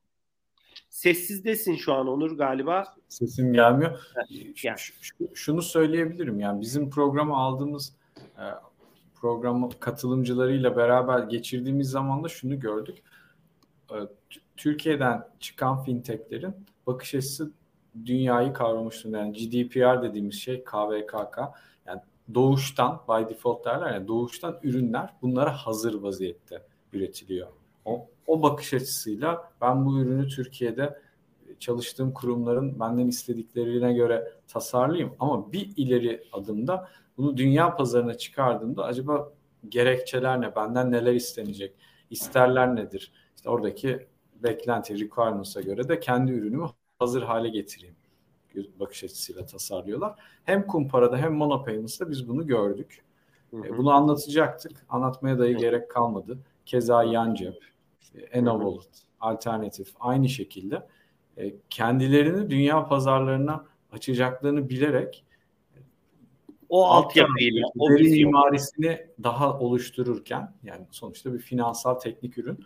[0.89, 2.95] Sessizdesin şu an Onur galiba.
[3.09, 3.99] Sesim gelmiyor.
[4.63, 4.77] Yani.
[5.33, 8.45] Şunu söyleyebilirim yani bizim programa aldığımız e,
[9.15, 12.97] program katılımcılarıyla beraber geçirdiğimiz zaman da şunu gördük.
[13.91, 13.97] E,
[14.57, 16.53] Türkiye'den çıkan fintechlerin
[16.87, 17.51] bakış açısı
[18.05, 21.37] dünyayı kavramış Yani GDPR dediğimiz şey KVKK.
[21.87, 22.01] Yani
[22.33, 26.63] doğuştan by default derler ya doğuştan ürünler bunlara hazır vaziyette
[26.93, 27.47] üretiliyor.
[27.85, 30.99] O, o bakış açısıyla ben bu ürünü Türkiye'de
[31.59, 39.31] çalıştığım kurumların benden istediklerine göre tasarlayayım ama bir ileri adımda bunu dünya pazarına çıkardığımda acaba
[39.69, 40.55] gerekçeler ne?
[40.55, 41.75] Benden neler istenecek?
[42.09, 43.11] İsterler nedir?
[43.35, 46.65] İşte oradaki beklenti requirements'a göre de kendi ürünümü
[47.03, 47.95] hazır hale getireyim
[48.79, 50.19] bakış açısıyla tasarlıyorlar.
[50.43, 53.03] Hem Kumpara'da hem Monopayments'ta biz bunu gördük.
[53.51, 53.67] Hı hı.
[53.67, 54.71] E, bunu anlatacaktık.
[54.89, 55.57] Anlatmaya dahi hı.
[55.57, 56.37] gerek kalmadı.
[56.65, 57.63] Keza Yancep,
[58.15, 58.87] e, Enovolt,
[59.19, 60.87] Alternatif aynı şekilde
[61.37, 65.25] e, kendilerini dünya pazarlarına açacaklarını bilerek
[66.69, 72.65] o altyapıyla, o mimarisini daha oluştururken yani sonuçta bir finansal teknik ürün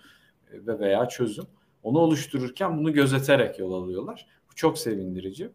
[0.52, 1.46] ve veya çözüm
[1.84, 4.28] onu oluştururken bunu gözeterek yol alıyorlar.
[4.52, 5.50] Bu çok sevindirici.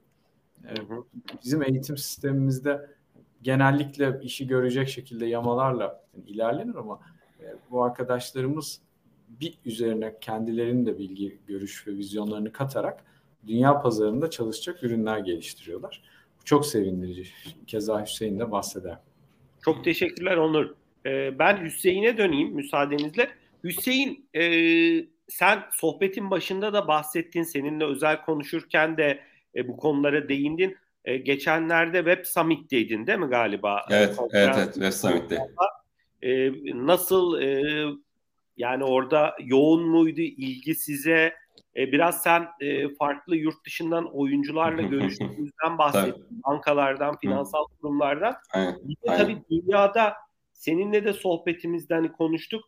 [1.44, 2.90] Bizim eğitim sistemimizde
[3.42, 7.00] genellikle işi görecek şekilde yamalarla ilerlenir ama
[7.70, 8.80] bu arkadaşlarımız
[9.40, 13.04] bir üzerine kendilerinin de bilgi, görüş ve vizyonlarını katarak
[13.46, 16.02] dünya pazarında çalışacak ürünler geliştiriyorlar.
[16.40, 17.30] Bu çok sevindirici.
[17.66, 18.98] Keza Hüseyin de bahseder.
[19.64, 20.74] Çok teşekkürler Onur.
[21.06, 23.28] Ee, ben Hüseyin'e döneyim müsaadenizle.
[23.64, 24.42] Hüseyin e,
[25.28, 29.20] sen sohbetin başında da bahsettin seninle özel konuşurken de
[29.56, 30.76] e, bu konulara değindin.
[31.04, 33.86] E, geçenlerde Web Summit'teydin değil mi galiba?
[33.90, 35.38] Evet, evet, evet Web Summit'te.
[36.22, 36.52] E,
[36.86, 37.62] nasıl e,
[38.56, 41.34] yani orada yoğun muydu ilgi size?
[41.76, 46.42] E, biraz sen e, farklı yurt dışından oyuncularla görüştüğünüzden bahsettin.
[46.46, 48.34] Bankalardan, finansal kurumlardan.
[48.54, 50.14] Aynen, Bir de tabii dünyada
[50.52, 52.64] seninle de sohbetimizde hani konuştuk.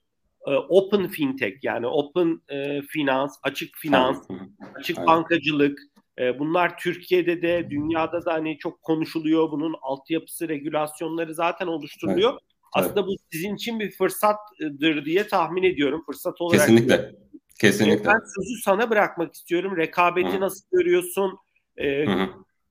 [0.47, 4.29] E, open fintech yani open e, finans, açık finans,
[4.75, 5.07] açık Aynen.
[5.07, 5.79] bankacılık.
[6.19, 9.51] E, bunlar Türkiye'de de dünyada da hani çok konuşuluyor.
[9.51, 12.31] Bunun altyapısı, regülasyonları zaten oluşturuluyor.
[12.31, 12.41] Evet.
[12.73, 13.09] Aslında evet.
[13.09, 16.03] bu sizin için bir fırsattır diye tahmin ediyorum.
[16.07, 16.61] Fırsat olarak.
[16.61, 17.13] Kesinlikle.
[17.61, 18.05] Kesinlikle.
[18.05, 19.77] Ben sözü sana bırakmak istiyorum.
[19.77, 20.41] Rekabeti Hı.
[20.41, 21.39] nasıl görüyorsun?
[21.81, 22.05] E,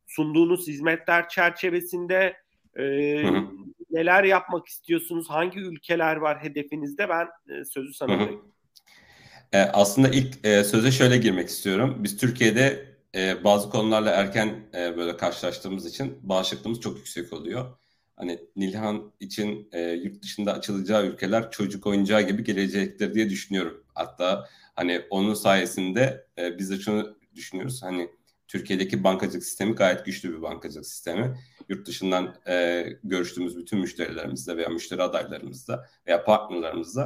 [0.08, 2.38] sunduğunuz hizmetler çerçevesinde
[2.80, 2.84] e,
[3.94, 5.30] neler yapmak istiyorsunuz?
[5.30, 7.10] Hangi ülkeler var hedefinizde?
[7.10, 8.54] Ben e, sözü sana bırakayım.
[9.54, 11.98] E, aslında ilk e, söze şöyle girmek istiyorum.
[12.00, 17.78] Biz Türkiye'de e, bazı konularla erken e, böyle karşılaştığımız için bağışıklığımız çok yüksek oluyor.
[18.16, 23.84] Hani Nilhan için e, yurt dışında açılacağı ülkeler çocuk oyuncağı gibi gelecektir diye düşünüyorum.
[23.96, 27.84] Hatta hani onun sayesinde e, biz de şunu düşünüyoruz.
[27.84, 28.10] Hani
[28.48, 31.38] Türkiye'deki bankacılık sistemi gayet güçlü bir bankacılık sistemi.
[31.70, 37.02] Yurt dışından e, görüştüğümüz bütün müşterilerimizle veya müşteri adaylarımızla veya partnerlerimizle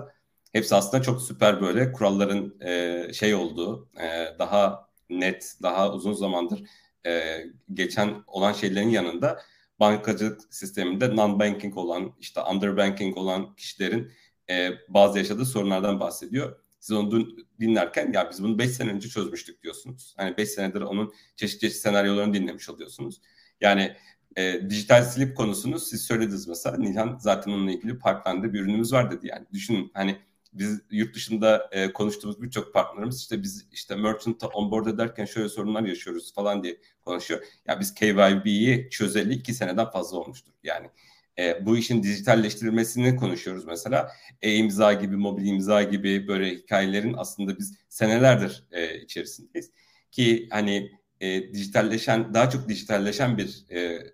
[0.53, 6.63] hepsi aslında çok süper böyle kuralların e, şey olduğu, e, daha net, daha uzun zamandır
[7.05, 7.43] e,
[7.73, 9.41] geçen olan şeylerin yanında
[9.79, 14.11] bankacılık sisteminde non-banking olan, işte underbanking olan kişilerin
[14.49, 16.59] e, bazı yaşadığı sorunlardan bahsediyor.
[16.79, 17.27] Siz onu
[17.59, 20.13] dinlerken ya biz bunu 5 sene önce çözmüştük diyorsunuz.
[20.17, 23.21] Hani 5 senedir onun çeşitli çeşitli senaryolarını dinlemiş oluyorsunuz.
[23.61, 23.95] Yani
[24.37, 26.77] e, dijital slip konusunu siz söylediniz mesela.
[26.77, 29.45] Nilhan zaten onunla ilgili Parkland'da bir ürünümüz var dedi yani.
[29.53, 30.17] Düşünün hani
[30.53, 35.81] biz yurt dışında e, konuştuğumuz birçok partnerimiz işte biz işte merchant'a onboard ederken şöyle sorunlar
[35.83, 37.43] yaşıyoruz falan diye konuşuyor.
[37.67, 40.53] Ya biz KYB'yi çözeli iki seneden fazla olmuştur.
[40.63, 40.89] Yani
[41.39, 44.11] e, bu işin dijitalleştirilmesini konuşuyoruz mesela.
[44.41, 49.71] E-imza gibi, mobil imza gibi böyle hikayelerin aslında biz senelerdir e, içerisindeyiz.
[50.11, 50.91] Ki hani
[51.21, 54.11] e, dijitalleşen, daha çok dijitalleşen bir e, e,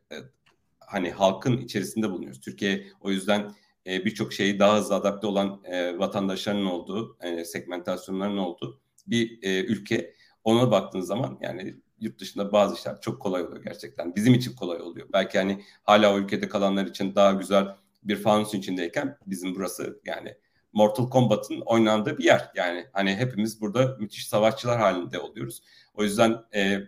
[0.80, 2.42] hani halkın içerisinde bulunuyoruz.
[2.42, 3.54] Türkiye o yüzden
[3.88, 9.64] e, birçok şeyi daha hızlı adapte olan e, vatandaşların olduğu, e, segmentasyonların olduğu bir e,
[9.64, 10.14] ülke.
[10.44, 14.16] Ona baktığınız zaman yani yurt dışında bazı işler çok kolay oluyor gerçekten.
[14.16, 15.08] Bizim için kolay oluyor.
[15.14, 17.68] Belki hani hala o ülkede kalanlar için daha güzel
[18.04, 20.36] bir fanus içindeyken bizim burası yani
[20.74, 22.52] Mortal Kombat'ın oynandığı bir yer.
[22.56, 25.62] Yani hani hepimiz burada müthiş savaşçılar halinde oluyoruz.
[25.94, 26.80] O yüzden e,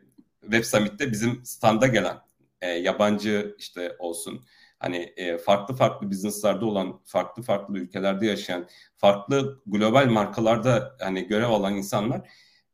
[0.42, 2.18] Web Summit'te bizim standa gelen
[2.62, 4.46] e, yabancı işte olsun
[4.80, 8.68] hani e, farklı farklı business'larda olan, farklı farklı ülkelerde yaşayan,
[8.98, 12.30] farklı global markalarda hani görev alan insanlar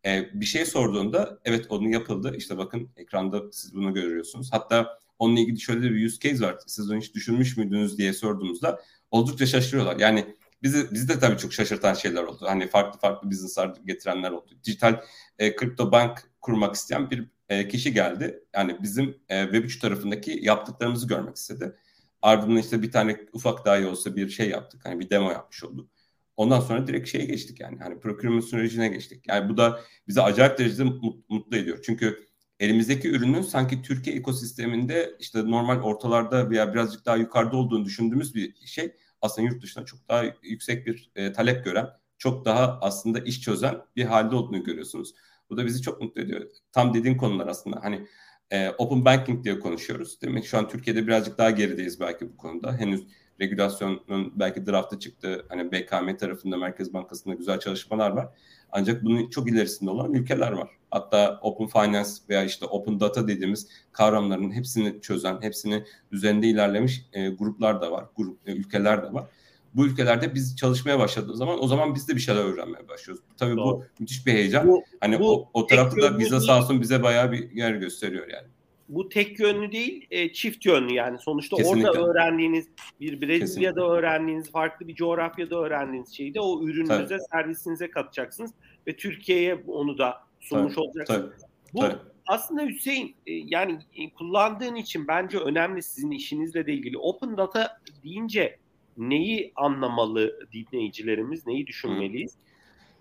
[0.05, 2.34] e, bir şey sorduğunda evet onun yapıldı.
[2.38, 4.49] İşte bakın ekranda siz bunu görüyorsunuz.
[4.51, 6.57] Hatta onunla ilgili şöyle bir use case var.
[6.68, 8.82] Siz onu hiç düşünmüş müydünüz diye sorduğumuzda
[9.12, 9.99] oldukça şaşırıyorlar.
[9.99, 12.45] Yani bizi, bizi de tabii çok şaşırtan şeyler oldu.
[12.47, 14.51] Hani farklı farklı business'lar getirenler oldu.
[14.64, 15.01] Dijital
[15.39, 18.43] e, kripto bank kurmak isteyen bir e, kişi geldi.
[18.55, 21.76] Yani bizim e, Web3 tarafındaki yaptıklarımızı görmek istedi.
[22.22, 24.86] Ardından işte bir tane ufak dahi olsa bir şey yaptık.
[24.86, 25.89] Hani bir demo yapmış olduk.
[26.38, 27.78] Ondan sonra direkt şeye geçtik yani.
[27.80, 29.28] Hani procurement sürecine geçtik.
[29.28, 30.84] Yani bu da bizi acayip derecede
[31.30, 31.80] mutlu ediyor.
[31.86, 32.28] Çünkü
[32.59, 38.55] elimizdeki ürünün sanki Türkiye ekosisteminde işte normal ortalarda veya birazcık daha yukarıda olduğunu düşündüğümüz bir
[38.66, 43.42] şey aslında yurt dışında çok daha yüksek bir e, talep gören, çok daha aslında iş
[43.42, 45.14] çözen bir halde olduğunu görüyorsunuz.
[45.50, 46.42] Bu da bizi çok mutlu ediyor.
[46.72, 47.84] Tam dediğin konular aslında.
[47.84, 48.08] Hani
[48.52, 50.24] e, open banking diye konuşuyoruz.
[50.24, 50.44] Mi?
[50.44, 52.78] Şu an Türkiye'de birazcık daha gerideyiz belki bu konuda.
[52.78, 53.08] Henüz
[53.40, 55.46] regülasyonun belki draftı çıktı.
[55.50, 58.28] Hani BKM tarafında Merkez Bankası'nda güzel çalışmalar var.
[58.72, 60.70] Ancak bunun çok ilerisinde olan ülkeler var.
[60.92, 67.30] Hatta Open Finance veya işte Open Data dediğimiz kavramların hepsini çözen, hepsini üzerinde ilerlemiş e,
[67.30, 69.26] gruplar da var, grup e, ülkeler de var.
[69.74, 73.24] Bu ülkelerde biz çalışmaya başladığımız zaman o zaman biz de bir şeyler öğrenmeye başlıyoruz.
[73.38, 73.66] Tabii Doğru.
[73.66, 74.68] bu müthiş bir heyecan.
[74.68, 78.28] Bu, hani bu o, o tarafta da bize sağ olsun bize bayağı bir yer gösteriyor
[78.28, 78.48] yani
[78.92, 81.20] bu tek yönlü değil, e, çift yönlü yani.
[81.20, 81.89] Sonuçta Kesinlikle.
[81.89, 82.68] orada öğrendiğiniz
[83.00, 83.82] bir Brezilya'da Kesinlikle.
[83.82, 87.22] öğrendiğiniz, farklı bir coğrafyada öğrendiğiniz şeyi de o ürününüze, Tabii.
[87.32, 88.52] servisinize katacaksınız
[88.88, 90.84] ve Türkiye'ye onu da sunmuş Tabii.
[90.84, 91.22] olacaksınız.
[91.22, 91.50] Tabii.
[91.74, 91.96] Bu Tabii.
[92.28, 96.98] aslında Hüseyin e, yani e, kullandığın için bence önemli sizin işinizle de ilgili.
[96.98, 98.58] Open data deyince
[98.98, 102.32] neyi anlamalı dinleyicilerimiz, neyi düşünmeliyiz?
[102.32, 102.38] Hı.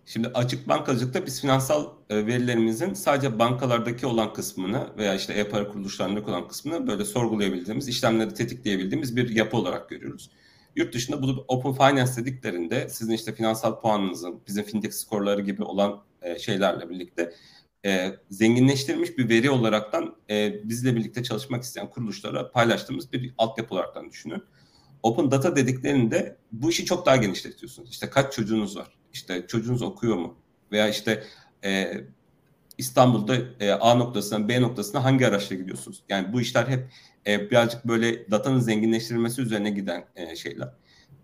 [0.06, 6.30] Şimdi açık bankacılıkta biz finansal e, verilerimizin sadece bankalardaki olan kısmını veya işte e-para kuruluşlarındaki
[6.30, 10.30] olan kısmını böyle sorgulayabildiğimiz, işlemleri tetikleyebildiğimiz bir yapı olarak görüyoruz.
[10.76, 16.02] Yurt dışında bu Open Finance dediklerinde sizin işte finansal puanınızın, bizim fintech skorları gibi olan
[16.22, 17.32] e, şeylerle birlikte
[17.86, 24.10] e, zenginleştirilmiş bir veri olaraktan e, bizle birlikte çalışmak isteyen kuruluşlara paylaştığımız bir altyapı olaraktan
[24.10, 24.42] düşünün.
[25.02, 27.90] Open Data dediklerinde bu işi çok daha genişletiyorsunuz.
[27.90, 28.98] İşte kaç çocuğunuz var?
[29.12, 30.38] İşte çocuğunuz okuyor mu?
[30.72, 31.24] Veya işte
[31.64, 31.92] e,
[32.80, 36.02] İstanbul'da e, A noktasından B noktasına hangi araçla gidiyorsunuz?
[36.08, 36.90] Yani bu işler hep
[37.26, 40.68] e, birazcık böyle datanın zenginleştirilmesi üzerine giden e, şeyler.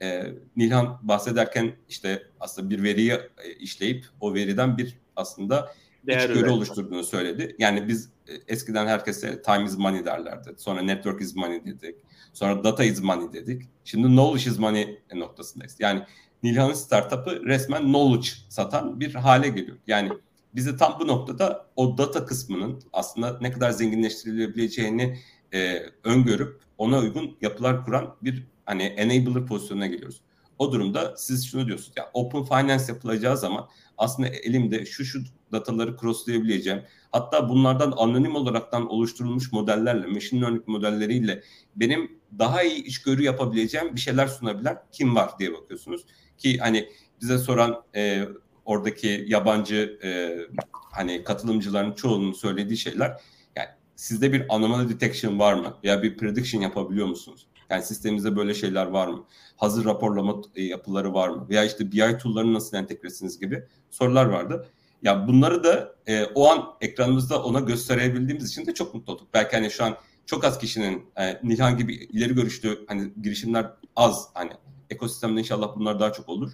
[0.02, 0.22] E,
[0.56, 5.72] Nilhan bahsederken işte aslında bir veriyi e, işleyip o veriden bir aslında
[6.06, 7.56] Değer içgörü oluşturduğunu söyledi.
[7.58, 10.54] Yani biz e, eskiden herkese time is money derlerdi.
[10.56, 11.96] Sonra network is money dedik.
[12.32, 13.62] Sonra data is money dedik.
[13.84, 15.76] Şimdi knowledge is money noktasındayız.
[15.78, 16.02] Yani
[16.42, 19.76] Nilhan'ın startup'ı resmen knowledge satan bir hale geliyor.
[19.86, 20.12] Yani
[20.56, 25.18] bizi tam bu noktada o data kısmının aslında ne kadar zenginleştirilebileceğini
[25.54, 30.20] e, öngörüp ona uygun yapılar kuran bir hani enabler pozisyonuna geliyoruz.
[30.58, 35.96] O durumda siz şunu diyorsunuz ya open finance yapılacağı zaman aslında elimde şu şu dataları
[35.96, 36.82] crosslayabileceğim.
[37.12, 41.42] Hatta bunlardan anonim olaraktan oluşturulmuş modellerle, machine learning modelleriyle
[41.76, 46.04] benim daha iyi içgörü yapabileceğim bir şeyler sunabilen kim var diye bakıyorsunuz.
[46.38, 46.88] Ki hani
[47.20, 48.28] bize soran e,
[48.66, 50.38] oradaki yabancı e,
[50.72, 53.20] hani katılımcıların çoğunun söylediği şeyler
[53.56, 55.74] yani sizde bir anomaly detection var mı?
[55.82, 57.46] Ya bir prediction yapabiliyor musunuz?
[57.70, 59.24] Yani sistemimizde böyle şeyler var mı?
[59.56, 61.46] Hazır raporlama e, yapıları var mı?
[61.50, 64.66] Veya işte BI tool'larını nasıl entegresiniz gibi sorular vardı.
[65.02, 69.28] Ya bunları da e, o an ekranımızda ona gösterebildiğimiz için de çok mutlu olduk.
[69.34, 69.96] Belki hani şu an
[70.26, 74.50] çok az kişinin e, Nilhan gibi ileri görüşlü hani girişimler az hani
[74.90, 76.52] ekosistemde inşallah bunlar daha çok olur.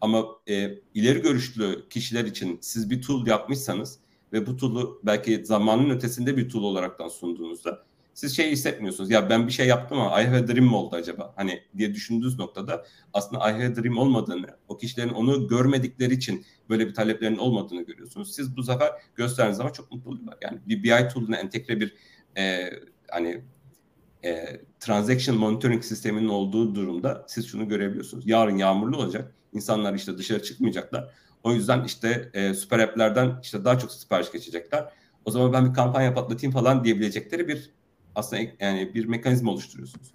[0.00, 3.98] Ama e, ileri görüşlü kişiler için siz bir tool yapmışsanız
[4.32, 7.84] ve bu tool'u belki zamanın ötesinde bir tool olaraktan sunduğunuzda
[8.14, 9.10] siz şey hissetmiyorsunuz.
[9.10, 11.32] Ya ben bir şey yaptım ama I have a dream mi oldu acaba?
[11.36, 16.44] Hani diye düşündüğünüz noktada aslında I have a dream olmadığını, o kişilerin onu görmedikleri için
[16.68, 18.34] böyle bir taleplerin olmadığını görüyorsunuz.
[18.34, 20.38] Siz bu sefer gösterdiğiniz zaman çok mutlu oluyorlar.
[20.42, 21.94] Yani bir BI tool'una entegre bir
[22.36, 22.70] e,
[23.10, 23.42] hani
[24.24, 28.26] e, transaction monitoring sisteminin olduğu durumda siz şunu görebiliyorsunuz.
[28.26, 29.34] Yarın yağmurlu olacak.
[29.52, 31.10] İnsanlar işte dışarı çıkmayacaklar.
[31.42, 34.84] O yüzden işte e, süper app'lerden işte daha çok sipariş geçecekler.
[35.24, 37.70] O zaman ben bir kampanya patlatayım falan diyebilecekleri bir
[38.14, 40.12] aslında yani bir mekanizma oluşturuyorsunuz.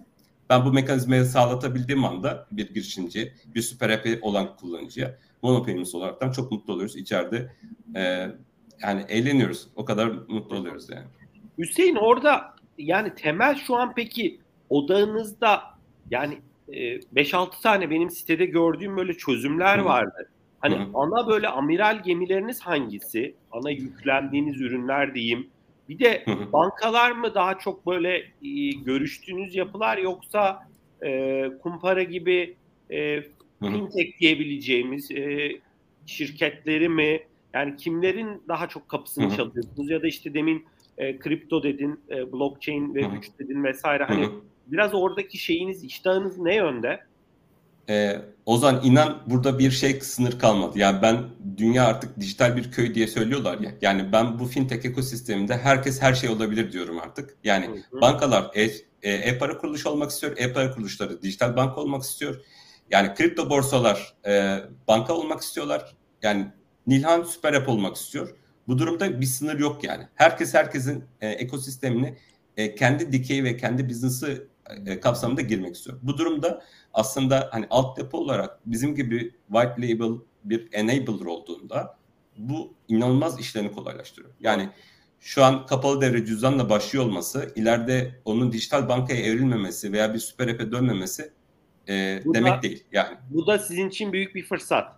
[0.50, 6.52] Ben bu mekanizmayı sağlatabildiğim anda bir girişimci, bir süper app olan kullanıcıya monopayments olaraktan çok
[6.52, 6.96] mutlu oluyoruz.
[6.96, 7.52] İçeride
[7.96, 8.00] e,
[8.82, 9.68] yani eğleniyoruz.
[9.76, 11.06] O kadar mutlu oluyoruz yani.
[11.58, 15.62] Hüseyin orada yani temel şu an peki odağınızda
[16.10, 20.30] yani 5-6 tane benim sitede gördüğüm böyle çözümler vardı.
[20.60, 20.86] Hani Hı.
[20.94, 23.34] ana böyle amiral gemileriniz hangisi?
[23.52, 25.46] Ana yüklendiğiniz ürünler diyeyim.
[25.88, 26.52] Bir de Hı.
[26.52, 30.68] bankalar mı daha çok böyle e, görüştüğünüz yapılar yoksa
[31.04, 32.56] e, kumpara gibi
[32.90, 33.22] e,
[33.60, 35.52] fintech diyebileceğimiz e,
[36.06, 37.20] şirketleri mi?
[37.54, 39.36] Yani kimlerin daha çok kapısını Hı.
[39.36, 40.66] çalıyorsunuz ya da işte demin
[40.98, 44.04] e, kripto dedin, e, blockchain ve güç dedin vesaire.
[44.04, 44.32] Hani Hı.
[44.66, 47.00] Biraz oradaki şeyiniz, iştahınız ne yönde?
[47.88, 50.78] Ee, Ozan inan burada bir şey sınır kalmadı.
[50.78, 51.24] Yani ben
[51.56, 53.72] dünya artık dijital bir köy diye söylüyorlar ya.
[53.80, 57.36] Yani ben bu fintech ekosisteminde herkes her şey olabilir diyorum artık.
[57.44, 58.00] Yani hı hı.
[58.00, 58.62] bankalar e,
[59.02, 60.36] e, e-para kuruluş olmak istiyor.
[60.36, 62.40] E-para kuruluşları dijital banka olmak istiyor.
[62.90, 64.58] Yani kripto borsalar e,
[64.88, 65.96] banka olmak istiyorlar.
[66.22, 66.46] Yani
[66.86, 68.36] Nilhan süper app olmak istiyor.
[68.68, 70.08] Bu durumda bir sınır yok yani.
[70.14, 72.18] Herkes herkesin e, ekosistemini
[72.56, 74.48] e, kendi dikeyi ve kendi business'ı
[74.86, 75.98] e, kapsamında girmek istiyor.
[76.02, 76.62] Bu durumda
[76.92, 81.98] aslında hani altyapı olarak bizim gibi white label bir enabler olduğunda
[82.36, 84.32] bu inanılmaz işlerini kolaylaştırıyor.
[84.40, 84.70] Yani
[85.20, 90.48] şu an kapalı devre cüzdanla başlıyor olması, ileride onun dijital bankaya evrilmemesi veya bir süper
[90.48, 91.32] app'e dönmemesi
[91.88, 92.84] e, bu demek da, değil.
[92.92, 94.96] Yani bu da sizin için büyük bir fırsat.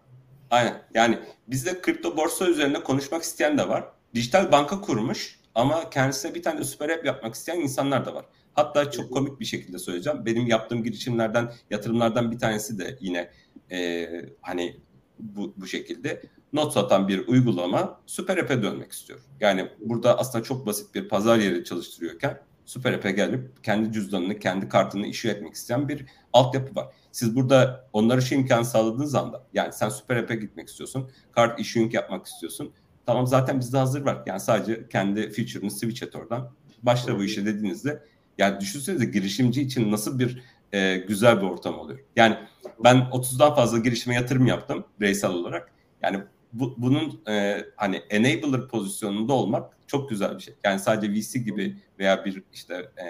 [0.51, 0.83] Aynen.
[0.95, 3.85] Yani bizde kripto borsa üzerinde konuşmak isteyen de var.
[4.15, 8.25] Dijital banka kurmuş ama kendisine bir tane süper app yapmak isteyen insanlar da var.
[8.59, 10.27] Hatta çok komik bir şekilde söyleyeceğim.
[10.27, 13.31] Benim yaptığım girişimlerden, yatırımlardan bir tanesi de yine
[13.71, 14.09] e,
[14.41, 14.77] hani
[15.19, 19.21] bu, bu şekilde not satan bir uygulama süper app'e dönmek istiyor.
[19.41, 24.69] Yani burada aslında çok basit bir pazar yeri çalıştırıyorken süper app'e gelip kendi cüzdanını, kendi
[24.69, 26.87] kartını işi etmek isteyen bir altyapı var.
[27.13, 31.95] Siz burada onlara şu imkanı sağladığınız anda yani sen süper app'e gitmek istiyorsun, kart issuing
[31.95, 32.73] yapmak istiyorsun.
[33.07, 34.23] Tamam zaten bizde hazır var.
[34.27, 36.53] Yani sadece kendi feature'ını switch et oradan.
[36.83, 38.03] Başla bu işe dediğinizde
[38.39, 41.99] yani düşünsenize girişimci için nasıl bir e, güzel bir ortam oluyor.
[42.17, 42.37] Yani
[42.85, 45.73] ben 30'dan fazla girişime yatırım yaptım bireysel olarak.
[46.03, 46.21] Yani
[46.53, 50.55] bu, bunun e, hani enabler pozisyonunda olmak çok güzel bir şey.
[50.65, 53.05] Yani sadece VC gibi veya bir işte e,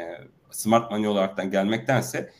[0.50, 2.32] smart money olaraktan gelmektense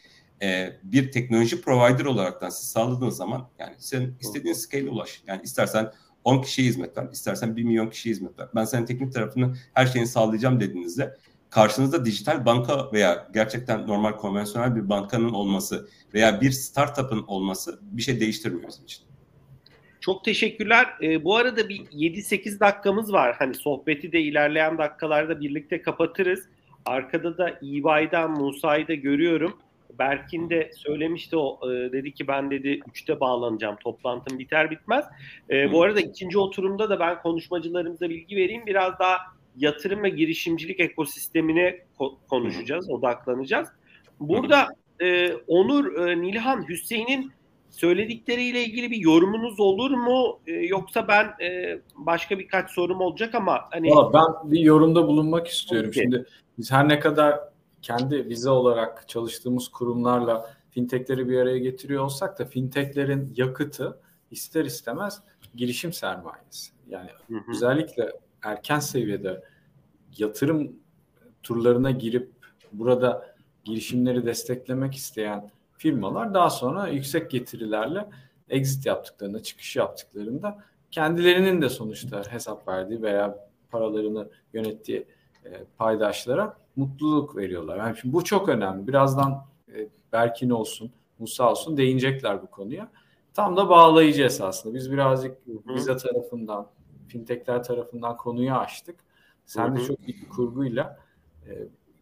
[0.43, 5.23] e, bir teknoloji provider olaraktan siz sağladığınız zaman yani sen istediğin scale ulaş.
[5.27, 5.93] Yani istersen
[6.25, 8.49] 10 kişiye hizmet ver, istersen 1 milyon kişiye hizmet ver.
[8.55, 11.17] Ben senin teknik tarafını her şeyini sağlayacağım dediğinizde
[11.51, 18.03] karşınızda dijital banka veya gerçekten normal konvansiyonel bir bankanın olması veya bir startup'ın olması bir
[18.03, 19.09] şey değiştirmiyor bizim için.
[20.01, 20.87] Çok teşekkürler.
[21.03, 23.37] E, bu arada bir 7-8 dakikamız var.
[23.39, 26.49] Hani sohbeti de ilerleyen dakikalarda birlikte kapatırız.
[26.87, 29.59] Arkada da EY'den Musa'yı da görüyorum.
[29.99, 35.05] Berkin de söylemişti o e, dedi ki ben dedi 3'te bağlanacağım toplantım biter bitmez.
[35.51, 38.67] E, bu arada ikinci oturumda da ben konuşmacılarımıza bilgi vereyim.
[38.67, 39.19] Biraz daha
[39.59, 43.69] yatırım ve girişimcilik ekosistemine ko- konuşacağız, odaklanacağız.
[44.21, 44.69] Burada
[45.01, 47.33] e, Onur, e, Nilhan, Hüseyin'in
[47.71, 50.41] söyledikleriyle ilgili bir yorumunuz olur mu?
[50.47, 55.47] E, yoksa ben e, başka birkaç sorum olacak ama hani Vallahi ben bir yorumda bulunmak
[55.47, 55.91] istiyorum.
[55.91, 56.03] Okay.
[56.03, 56.27] Şimdi
[56.59, 57.41] biz her ne kadar
[57.83, 64.01] kendi vize olarak çalıştığımız kurumlarla fintechleri bir araya getiriyor olsak da fintechlerin yakıtı
[64.31, 65.23] ister istemez
[65.55, 66.73] girişim sermayesi.
[66.89, 67.51] Yani hı hı.
[67.51, 68.13] özellikle
[68.43, 69.43] erken seviyede
[70.19, 70.73] yatırım
[71.43, 72.33] turlarına girip
[72.73, 73.35] burada
[73.65, 78.09] girişimleri desteklemek isteyen firmalar daha sonra yüksek getirilerle
[78.49, 85.07] exit yaptıklarında, çıkış yaptıklarında kendilerinin de sonuçta hesap verdiği veya paralarını yönettiği
[85.45, 87.77] e, paydaşlara mutluluk veriyorlar.
[87.77, 88.87] Yani şimdi bu çok önemli.
[88.87, 92.91] Birazdan e, Berkin olsun, Musa olsun değinecekler bu konuya.
[93.35, 94.75] Tam da bağlayıcı esasında.
[94.75, 96.67] Biz birazcık vize tarafından,
[97.09, 98.97] fintechler tarafından konuyu açtık.
[99.47, 100.99] Sen de çok iyi bir kurguyla
[101.47, 101.53] e,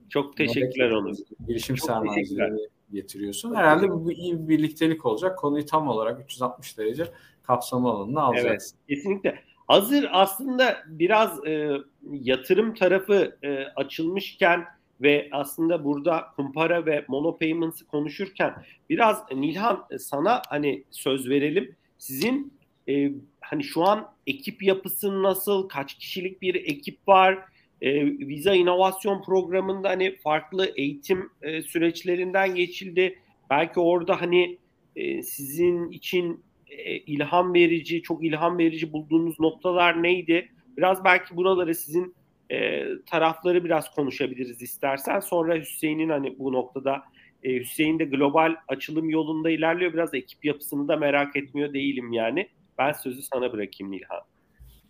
[0.09, 1.17] çok teşekkürler Onur.
[1.49, 3.55] Girişim sermayelerini getiriyorsun.
[3.55, 5.39] Herhalde bu iyi bir birliktelik olacak.
[5.39, 7.05] Konuyu tam olarak 360 derece
[7.43, 8.77] kapsama alanına alacaksın.
[8.79, 9.39] Evet, kesinlikle.
[9.67, 11.71] Hazır aslında biraz e,
[12.11, 14.65] yatırım tarafı e, açılmışken
[15.01, 18.55] ve aslında burada kumpara ve monopayments konuşurken
[18.91, 21.77] biraz Nilhan sana hani söz verelim.
[21.99, 22.53] Sizin
[22.89, 23.13] e,
[23.51, 25.69] hani şu an ekip yapısı nasıl?
[25.69, 27.39] Kaç kişilik bir ekip var?
[27.83, 33.19] E, Visa inovasyon programında hani farklı eğitim e, süreçlerinden geçildi.
[33.51, 34.59] Belki orada hani
[34.97, 40.49] e, sizin için e, ilham verici, çok ilham verici bulduğunuz noktalar neydi?
[40.77, 42.15] Biraz belki buraları sizin
[42.51, 45.21] e, tarafları biraz konuşabiliriz istersen.
[45.21, 47.03] Sonra Hüseyin'in hani bu noktada
[47.43, 49.93] e, Hüseyin de global açılım yolunda ilerliyor.
[49.93, 52.49] Biraz ekip yapısını da merak etmiyor değilim yani.
[52.79, 54.21] Ben sözü sana bırakayım Nilhan.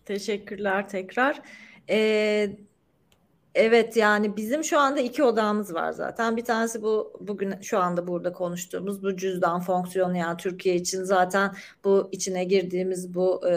[0.05, 1.41] Teşekkürler tekrar.
[1.89, 2.57] Ee,
[3.57, 6.37] Evet yani bizim şu anda iki odamız var zaten.
[6.37, 11.55] Bir tanesi bu bugün şu anda burada konuştuğumuz bu cüzdan fonksiyonu yani Türkiye için zaten
[11.83, 13.53] bu içine girdiğimiz bu e,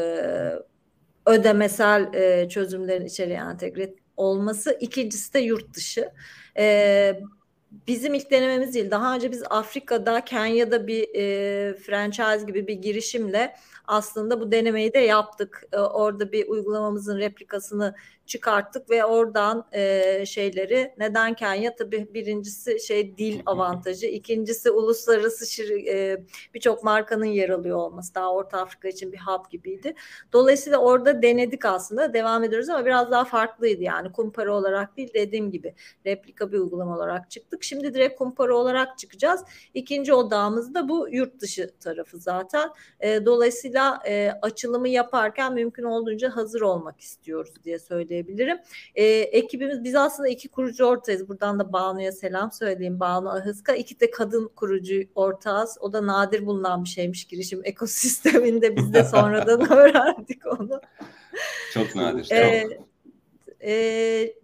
[1.26, 4.76] ödemesel e, çözümlerin içeriye entegre olması.
[4.80, 6.10] İkincisi de yurt dışı.
[6.58, 7.20] E,
[7.70, 8.90] bizim ilk denememiz değil.
[8.90, 13.56] Daha önce biz Afrika'da, Kenya'da bir e, franchise gibi bir girişimle
[13.86, 15.64] aslında bu denemeyi de yaptık.
[15.72, 17.94] E, orada bir uygulamamızın replikasını
[18.30, 25.86] çıkarttık ve oradan e, şeyleri neden Kenya tabii birincisi şey dil avantajı ikincisi uluslararası şir,
[25.86, 26.24] e,
[26.54, 29.94] birçok markanın yer alıyor olması daha Orta Afrika için bir hub gibiydi.
[30.32, 35.50] Dolayısıyla orada denedik aslında devam ediyoruz ama biraz daha farklıydı yani kumpara olarak değil dediğim
[35.50, 35.74] gibi
[36.06, 37.64] replika bir uygulama olarak çıktık.
[37.64, 39.44] Şimdi direkt kumpara olarak çıkacağız.
[39.74, 42.70] İkinci odağımız da bu yurt dışı tarafı zaten.
[43.00, 48.58] E, dolayısıyla e, açılımı yaparken mümkün olduğunca hazır olmak istiyoruz diye söyleyebilirim söyleyebilirim.
[48.94, 51.28] E, ekibimiz biz aslında iki kurucu ortağız.
[51.28, 53.00] Buradan da Banu'ya selam söyleyeyim.
[53.00, 53.74] Banu Ahıska.
[53.74, 55.78] İki de kadın kurucu ortağız.
[55.80, 58.76] O da nadir bulunan bir şeymiş girişim ekosisteminde.
[58.76, 60.80] Biz de sonradan öğrendik onu.
[61.74, 62.24] Çok nadir.
[62.24, 62.32] Çok.
[62.32, 62.68] E,
[63.64, 64.34] e,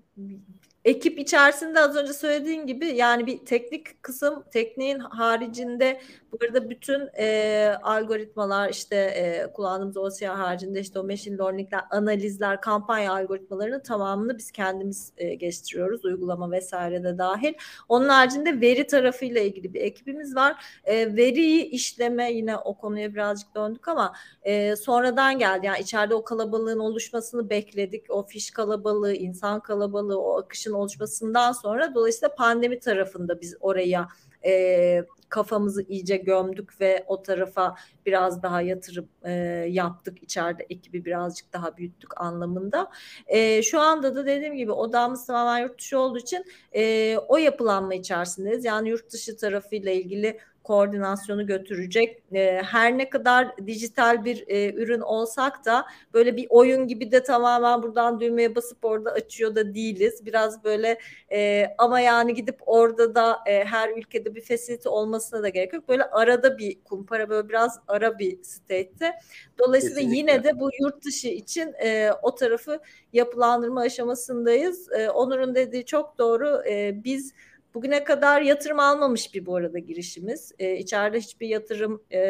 [0.85, 6.01] ekip içerisinde az önce söylediğin gibi yani bir teknik kısım tekniğin haricinde
[6.33, 13.13] burada bütün e, algoritmalar işte e, kullandığımız OCR haricinde işte o machine learning'ler, analizler, kampanya
[13.13, 16.05] algoritmalarının tamamını biz kendimiz e, geliştiriyoruz.
[16.05, 17.55] Uygulama vesaire de dahil.
[17.89, 20.65] Onun haricinde veri tarafıyla ilgili bir ekibimiz var.
[20.85, 24.13] E, veriyi işleme yine o konuya birazcık döndük ama
[24.43, 25.67] e, sonradan geldi.
[25.67, 28.11] Yani içeride o kalabalığın oluşmasını bekledik.
[28.11, 34.09] O fiş kalabalığı, insan kalabalığı, o akışın oluşmasından sonra dolayısıyla pandemi tarafında biz oraya
[34.45, 37.75] e, kafamızı iyice gömdük ve o tarafa
[38.07, 39.33] biraz daha yatırım e,
[39.69, 40.23] yaptık.
[40.23, 42.91] içeride ekibi birazcık daha büyüttük anlamında.
[43.27, 47.95] E, şu anda da dediğim gibi odamız tamamen yurt dışı olduğu için e, o yapılanma
[47.95, 48.65] içerisindeyiz.
[48.65, 52.23] Yani yurt dışı tarafıyla ilgili koordinasyonu götürecek.
[52.33, 57.23] E, her ne kadar dijital bir e, ürün olsak da böyle bir oyun gibi de
[57.23, 60.27] tamamen buradan düğmeye basıp orada açıyor da değiliz.
[60.27, 60.99] Biraz böyle
[61.33, 65.89] e, ama yani gidip orada da e, her ülkede bir facility olmasına da gerek yok.
[65.89, 69.13] Böyle arada bir kumpara böyle biraz ara bir state'te.
[69.59, 70.19] Dolayısıyla Kesinlikle.
[70.19, 72.81] yine de bu yurt dışı için e, o tarafı
[73.13, 74.93] yapılandırma aşamasındayız.
[74.93, 76.63] E, Onur'un dediği çok doğru.
[76.69, 77.33] E, biz
[77.77, 80.53] Bugüne kadar yatırım almamış bir bu arada girişimiz.
[80.59, 82.21] E, içeride hiçbir yatırım e,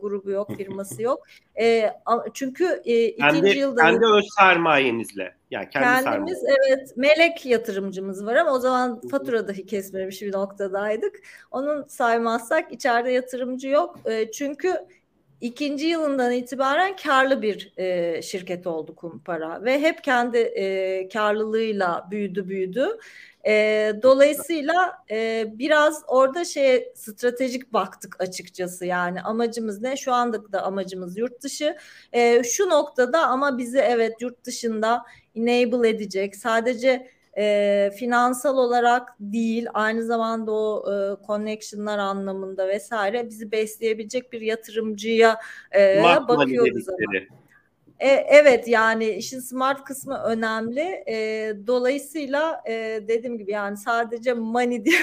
[0.00, 1.26] grubu yok, firması yok.
[1.60, 1.90] E,
[2.34, 3.82] çünkü e, ikinci kendi, yılda...
[3.82, 5.34] Kendi öz sermayenizle.
[5.50, 6.68] Yani kendi kendimiz sermayen.
[6.68, 11.14] evet melek yatırımcımız var ama o zaman fatura dahi kesmemiş bir noktadaydık.
[11.50, 13.98] Onun saymazsak içeride yatırımcı yok.
[14.04, 14.74] E, çünkü
[15.40, 22.48] ikinci yılından itibaren karlı bir e, şirket oldu Kumpara ve hep kendi e, karlılığıyla büyüdü
[22.48, 22.88] büyüdü.
[23.46, 29.96] E, dolayısıyla e, biraz orada şey stratejik baktık açıkçası yani amacımız ne?
[29.96, 31.76] Şu anda da amacımız yurt dışı.
[32.12, 39.66] E, şu noktada ama bizi evet yurt dışında enable edecek sadece e, finansal olarak değil
[39.74, 45.38] aynı zamanda o e, connectionlar anlamında vesaire bizi besleyebilecek bir yatırımcıya
[45.76, 46.88] e, bakıyoruz.
[46.88, 47.39] Ama.
[48.00, 51.04] E, evet yani işin smart kısmı önemli.
[51.08, 52.72] E, dolayısıyla e,
[53.08, 55.00] dediğim gibi yani sadece money diye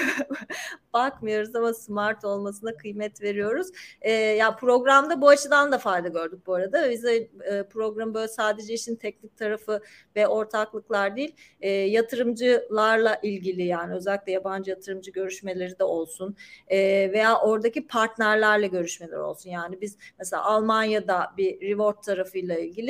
[0.92, 3.68] bakmıyoruz ama smart olmasına kıymet veriyoruz.
[4.00, 6.90] E, ya programda bu açıdan da fayda gördük bu arada.
[6.90, 9.80] Bize e, program böyle sadece işin teknik tarafı
[10.16, 16.36] ve ortaklıklar değil, e, yatırımcılarla ilgili yani özellikle yabancı yatırımcı görüşmeleri de olsun
[16.68, 16.78] e,
[17.12, 19.50] veya oradaki partnerlerle görüşmeler olsun.
[19.50, 22.87] Yani biz mesela Almanya'da bir reward tarafıyla ilgili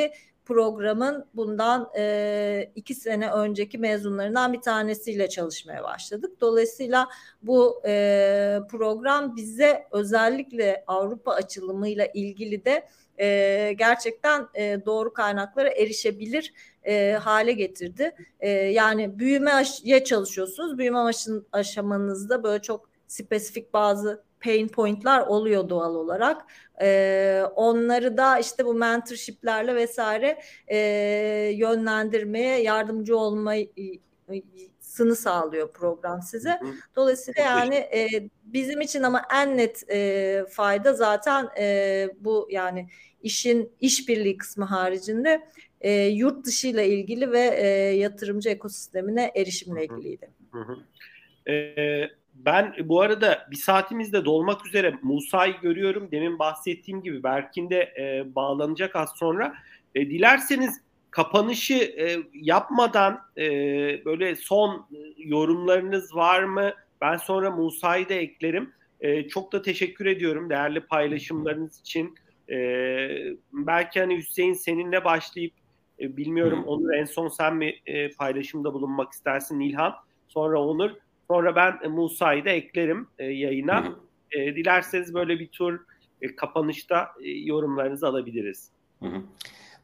[0.48, 6.40] programın bundan e, iki sene önceki mezunlarından bir tanesiyle çalışmaya başladık.
[6.40, 7.08] Dolayısıyla
[7.42, 12.88] bu e, program bize özellikle Avrupa açılımıyla ilgili de
[13.18, 16.52] e, gerçekten e, doğru kaynaklara erişebilir
[16.86, 18.14] e, hale getirdi.
[18.40, 20.78] E, yani büyümeye çalışıyorsunuz.
[20.78, 20.98] Büyüme
[21.52, 26.44] aşamanızda böyle çok spesifik bazı pain point'lar oluyor doğal olarak.
[26.80, 30.78] E, onları da işte bu mentorship'lerle vesaire e,
[31.54, 33.68] yönlendirmeye yardımcı olmayı
[34.80, 36.60] sını sağlıyor program size.
[36.96, 38.08] Dolayısıyla yani e,
[38.44, 42.88] bizim için ama en net e, fayda zaten e, bu yani
[43.22, 45.48] işin işbirliği kısmı haricinde
[45.80, 47.66] e, yurt dışı ile ilgili ve e,
[47.96, 50.30] yatırımcı ekosistemine erişimle ilgiliydi.
[50.52, 50.76] Hı hı.
[51.52, 51.54] E,
[52.44, 56.08] ben bu arada bir saatimiz de dolmak üzere Musa'yı görüyorum.
[56.10, 59.54] Demin bahsettiğim gibi Berkin de e, bağlanacak az sonra.
[59.94, 60.80] E, dilerseniz
[61.10, 63.44] kapanışı e, yapmadan e,
[64.04, 64.86] böyle son
[65.18, 66.72] yorumlarınız var mı?
[67.00, 68.72] Ben sonra Musa'yı da eklerim.
[69.00, 72.14] E, çok da teşekkür ediyorum değerli paylaşımlarınız için.
[72.50, 72.56] E,
[73.52, 75.52] belki hani Hüseyin seninle başlayıp
[76.00, 76.64] e, bilmiyorum.
[76.66, 79.94] Onur en son sen mi e, paylaşımda bulunmak istersin İlhan?
[80.28, 80.90] Sonra Onur.
[81.30, 83.92] Sonra ben Musa'yı da eklerim e, yayına.
[84.32, 85.80] E, dilerseniz böyle bir tur
[86.22, 88.70] e, kapanışta e, yorumlarınızı alabiliriz.
[89.02, 89.22] Hı hı.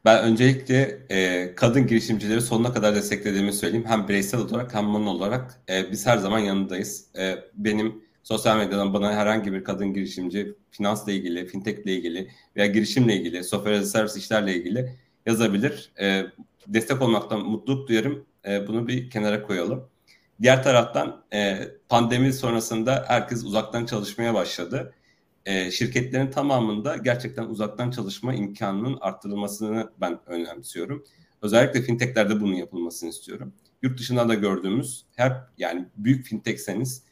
[0.05, 3.85] Ben öncelikle e, kadın girişimcileri sonuna kadar desteklediğimi söyleyeyim.
[3.87, 7.15] Hem bireysel olarak hem mono olarak e, biz her zaman yanındayız.
[7.17, 13.15] E, benim sosyal medyadan bana herhangi bir kadın girişimci finansla ilgili, fintechle ilgili veya girişimle
[13.15, 14.91] ilgili, software servis işlerle ilgili
[15.25, 15.91] yazabilir.
[15.99, 16.23] E,
[16.67, 18.25] destek olmaktan mutluluk duyarım.
[18.47, 19.89] E, bunu bir kenara koyalım.
[20.41, 24.93] Diğer taraftan e, pandemi sonrasında herkes uzaktan çalışmaya başladı
[25.45, 31.03] e, şirketlerin tamamında gerçekten uzaktan çalışma imkanının arttırılmasını ben önemsiyorum.
[31.41, 33.53] Özellikle fintechlerde bunun yapılmasını istiyorum.
[33.81, 37.03] Yurt dışında da gördüğümüz hep yani büyük fintechseniz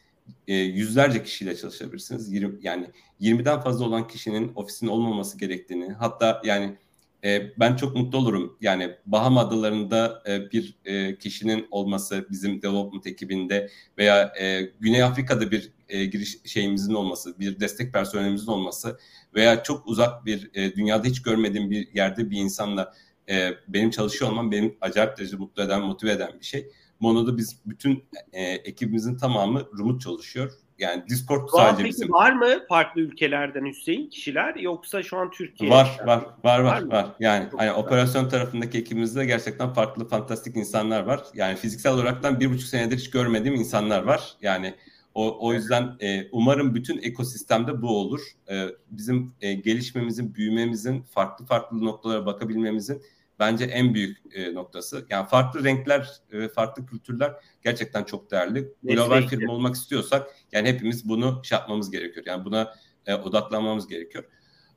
[0.48, 2.32] e, yüzlerce kişiyle çalışabilirsiniz.
[2.32, 6.76] 20, yani 20'den fazla olan kişinin ofisin olmaması gerektiğini hatta yani
[7.24, 8.56] e, ben çok mutlu olurum.
[8.60, 15.50] Yani Baham adalarında e, bir e, kişinin olması bizim development ekibinde veya e, Güney Afrika'da
[15.50, 18.98] bir e, giriş şeyimizin olması, bir destek personelimizin olması
[19.34, 22.94] veya çok uzak bir e, dünyada hiç görmediğim bir yerde bir insanla
[23.28, 26.70] e, benim çalışıyor olmam benim acayip derece mutlu eden, motive eden bir şey.
[27.00, 32.12] Mono'da biz bütün e, ekibimizin tamamı remote çalışıyor yani Discord var, sadece bizim.
[32.12, 35.70] Var mı farklı ülkelerden Hüseyin kişiler yoksa şu an Türkiye?
[35.70, 36.82] Var var var var var.
[36.82, 37.06] var.
[37.20, 41.20] Yani hani operasyon tarafındaki ekibimizde gerçekten farklı fantastik insanlar var.
[41.34, 44.34] Yani fiziksel olaraktan bir buçuk senedir hiç görmediğim insanlar var.
[44.42, 44.74] Yani
[45.14, 48.20] o, o yüzden e, umarım bütün ekosistemde bu olur.
[48.50, 53.02] E, bizim e, gelişmemizin, büyümemizin, farklı farklı noktalara bakabilmemizin
[53.38, 55.06] bence en büyük e, noktası.
[55.10, 57.32] Yani farklı renkler ve farklı kültürler
[57.62, 58.72] gerçekten çok değerli.
[58.82, 62.26] Global firma olmak istiyorsak yani hepimiz bunu şey yapmamız gerekiyor.
[62.26, 62.74] Yani buna
[63.06, 64.24] e, odaklanmamız gerekiyor.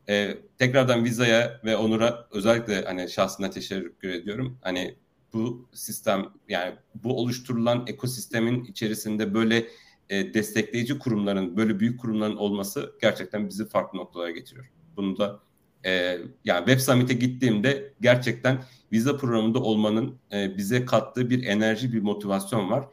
[0.10, 4.60] E, tekrardan Viza'ya ve Onur'a özellikle hani şahsına teşekkür ediyorum.
[4.62, 4.95] Hani
[5.34, 9.68] bu sistem yani bu oluşturulan ekosistemin içerisinde böyle
[10.10, 14.72] e, destekleyici kurumların, böyle büyük kurumların olması gerçekten bizi farklı noktalara getiriyor.
[14.95, 15.39] Bunu da
[15.88, 22.02] e, yani Web Summit'e gittiğimde gerçekten vize programında olmanın e, bize kattığı bir enerji, bir
[22.02, 22.86] motivasyon var.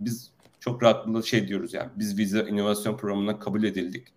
[0.00, 0.30] Biz
[0.60, 4.08] çok rahatlıkla şey diyoruz yani biz vize inovasyon programına kabul edildik.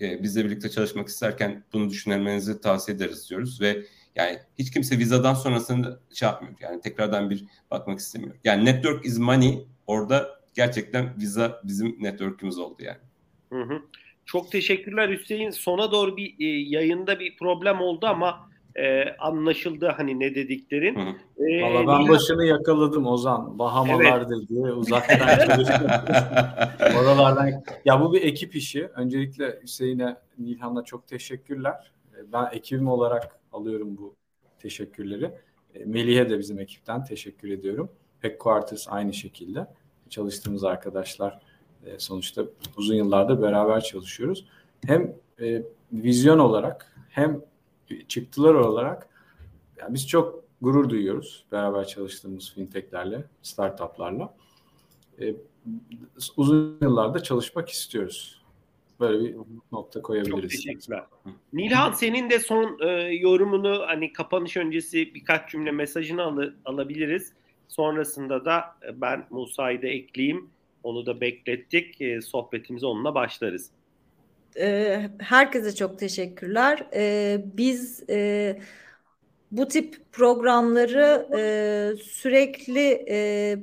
[0.00, 3.84] E, bizle birlikte çalışmak isterken bunu düşünmenizi tavsiye ederiz diyoruz ve
[4.16, 6.54] yani hiç kimse vizadan sonrasını şey yapmıyor.
[6.60, 8.34] Yani tekrardan bir bakmak istemiyor.
[8.44, 12.98] Yani network is money orada gerçekten viza bizim network'ümüz oldu yani.
[13.52, 13.82] Hı hı.
[14.28, 15.50] Çok teşekkürler Hüseyin.
[15.50, 20.96] Sona doğru bir e, yayında bir problem oldu ama e, anlaşıldı hani ne dediklerin.
[20.96, 22.08] E, Valla ben Nilhan...
[22.08, 23.58] başını yakaladım Ozan.
[23.58, 24.30] Bahamalar evet.
[24.30, 24.60] dedi.
[24.60, 25.86] Uzaktan çalıştım.
[26.98, 27.50] Oralardan.
[27.84, 28.86] Ya bu bir ekip işi.
[28.86, 31.92] Öncelikle Hüseyin'e, Nilhan'a çok teşekkürler.
[32.12, 34.14] E, ben ekibim olarak alıyorum bu
[34.58, 35.30] teşekkürleri.
[35.74, 37.92] E, Melih'e de bizim ekipten teşekkür ediyorum.
[38.20, 39.66] Headquarters aynı şekilde.
[40.10, 41.47] Çalıştığımız arkadaşlar
[41.86, 42.44] e, sonuçta
[42.76, 44.44] uzun yıllardır beraber çalışıyoruz.
[44.86, 45.62] Hem e,
[45.92, 47.40] vizyon olarak hem
[48.08, 49.08] çıktılar olarak
[49.76, 54.34] yani biz çok gurur duyuyoruz beraber çalıştığımız fintechlerle, startuplarla.
[55.20, 55.34] E,
[56.36, 58.42] uzun yıllarda çalışmak istiyoruz.
[59.00, 59.36] Böyle bir
[59.72, 60.40] nokta koyabiliriz.
[60.40, 61.04] Çok teşekkürler.
[61.52, 67.32] Nilhan senin de son e, yorumunu hani kapanış öncesi birkaç cümle mesajını al- alabiliriz.
[67.68, 68.64] Sonrasında da
[68.94, 70.50] ben Musa'yı da ekleyeyim.
[70.82, 72.00] Onu da beklettik.
[72.00, 73.70] E, sohbetimize onunla başlarız.
[74.58, 76.86] E, herkese çok teşekkürler.
[76.94, 78.58] E, biz e,
[79.50, 81.42] bu tip programları e,
[82.02, 83.58] sürekli e,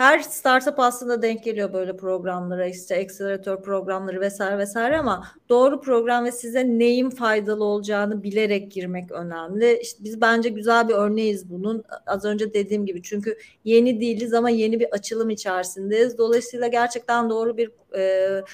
[0.00, 6.24] her startup aslında denk geliyor böyle programlara işte akseleratör programları vesaire vesaire ama doğru program
[6.24, 9.78] ve size neyin faydalı olacağını bilerek girmek önemli.
[9.82, 11.84] İşte biz bence güzel bir örneğiz bunun.
[12.06, 16.18] Az önce dediğim gibi çünkü yeni değiliz ama yeni bir açılım içerisindeyiz.
[16.18, 18.44] Dolayısıyla gerçekten doğru bir e,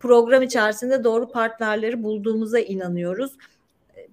[0.00, 3.32] program içerisinde doğru partnerleri bulduğumuza inanıyoruz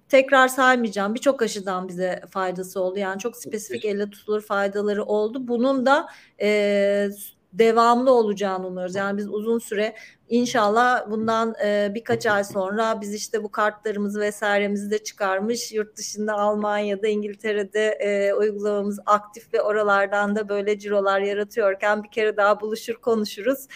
[0.08, 1.14] tekrar saymayacağım.
[1.14, 2.98] Birçok aşıdan bize faydası oldu.
[2.98, 5.48] Yani çok spesifik elle tutulur faydaları oldu.
[5.48, 6.06] Bunun da
[6.40, 7.08] e,
[7.52, 8.94] devamlı olacağını umuyoruz.
[8.94, 9.94] Yani biz uzun süre
[10.28, 16.34] inşallah bundan e, birkaç ay sonra biz işte bu kartlarımızı vesairemizi de çıkarmış yurt dışında
[16.34, 22.94] Almanya'da İngiltere'de e, uygulamamız aktif ve oralardan da böyle cirolar yaratıyorken bir kere daha buluşur
[22.94, 23.66] konuşuruz.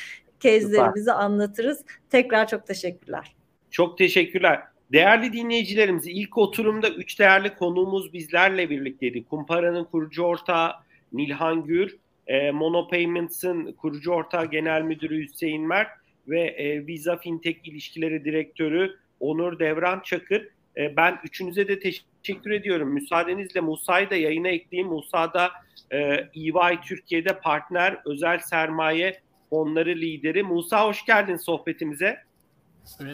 [0.41, 1.85] Kezlerimizi anlatırız.
[2.11, 3.37] Tekrar çok teşekkürler.
[3.71, 4.70] Çok teşekkürler.
[4.93, 9.25] Değerli dinleyicilerimiz ilk oturumda üç değerli konuğumuz bizlerle birlikteydi.
[9.25, 10.73] Kumpara'nın kurucu ortağı
[11.13, 15.91] Nilhan Gür, e, Monopayments'ın kurucu ortağı genel müdürü Hüseyin Mert
[16.29, 20.49] ve e, Visa Fintech ilişkileri direktörü Onur Devran Çakır.
[20.77, 22.89] E, ben üçünüze de teşekkür ediyorum.
[22.89, 24.93] Müsaadenizle Musa'yı da yayına ekleyeyim.
[24.93, 25.51] Musa da
[25.91, 25.99] e,
[26.35, 29.21] EY Türkiye'de partner, özel sermaye
[29.51, 30.43] fonları lideri.
[30.43, 32.19] Musa hoş geldin sohbetimize.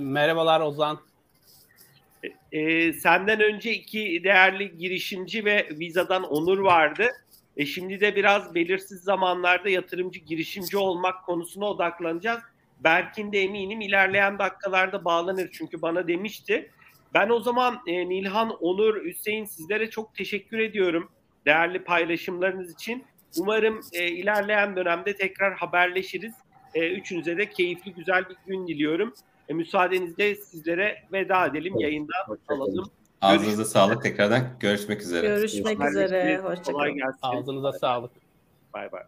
[0.01, 0.99] Merhabalar Ozan.
[2.57, 7.09] E, senden önce iki değerli girişimci ve Visa'dan Onur vardı.
[7.57, 12.41] E, şimdi de biraz belirsiz zamanlarda yatırımcı girişimci olmak konusuna odaklanacağız.
[12.85, 16.71] Berkin de eminim ilerleyen dakikalarda bağlanır çünkü bana demişti.
[17.15, 21.11] Ben o zaman e, Nilhan, Onur, Hüseyin sizlere çok teşekkür ediyorum
[21.47, 23.05] değerli paylaşımlarınız için.
[23.39, 26.35] Umarım e, ilerleyen dönemde tekrar haberleşiriz.
[26.75, 29.15] E, üçünüze de keyifli güzel bir gün diliyorum.
[29.49, 31.73] E, müsaadenizle sizlere veda edelim.
[31.73, 32.13] Evet, Yayında
[32.49, 32.91] alalım.
[33.21, 34.43] Ağzınıza sağlık tekrardan.
[34.61, 35.27] Görüşmek üzere.
[35.27, 36.05] Görüşmek Haberleşiriz.
[36.07, 36.39] üzere.
[36.39, 37.01] Hoşçakalın.
[37.23, 38.11] Ağzınıza sağlık.
[38.75, 39.03] Bay bay.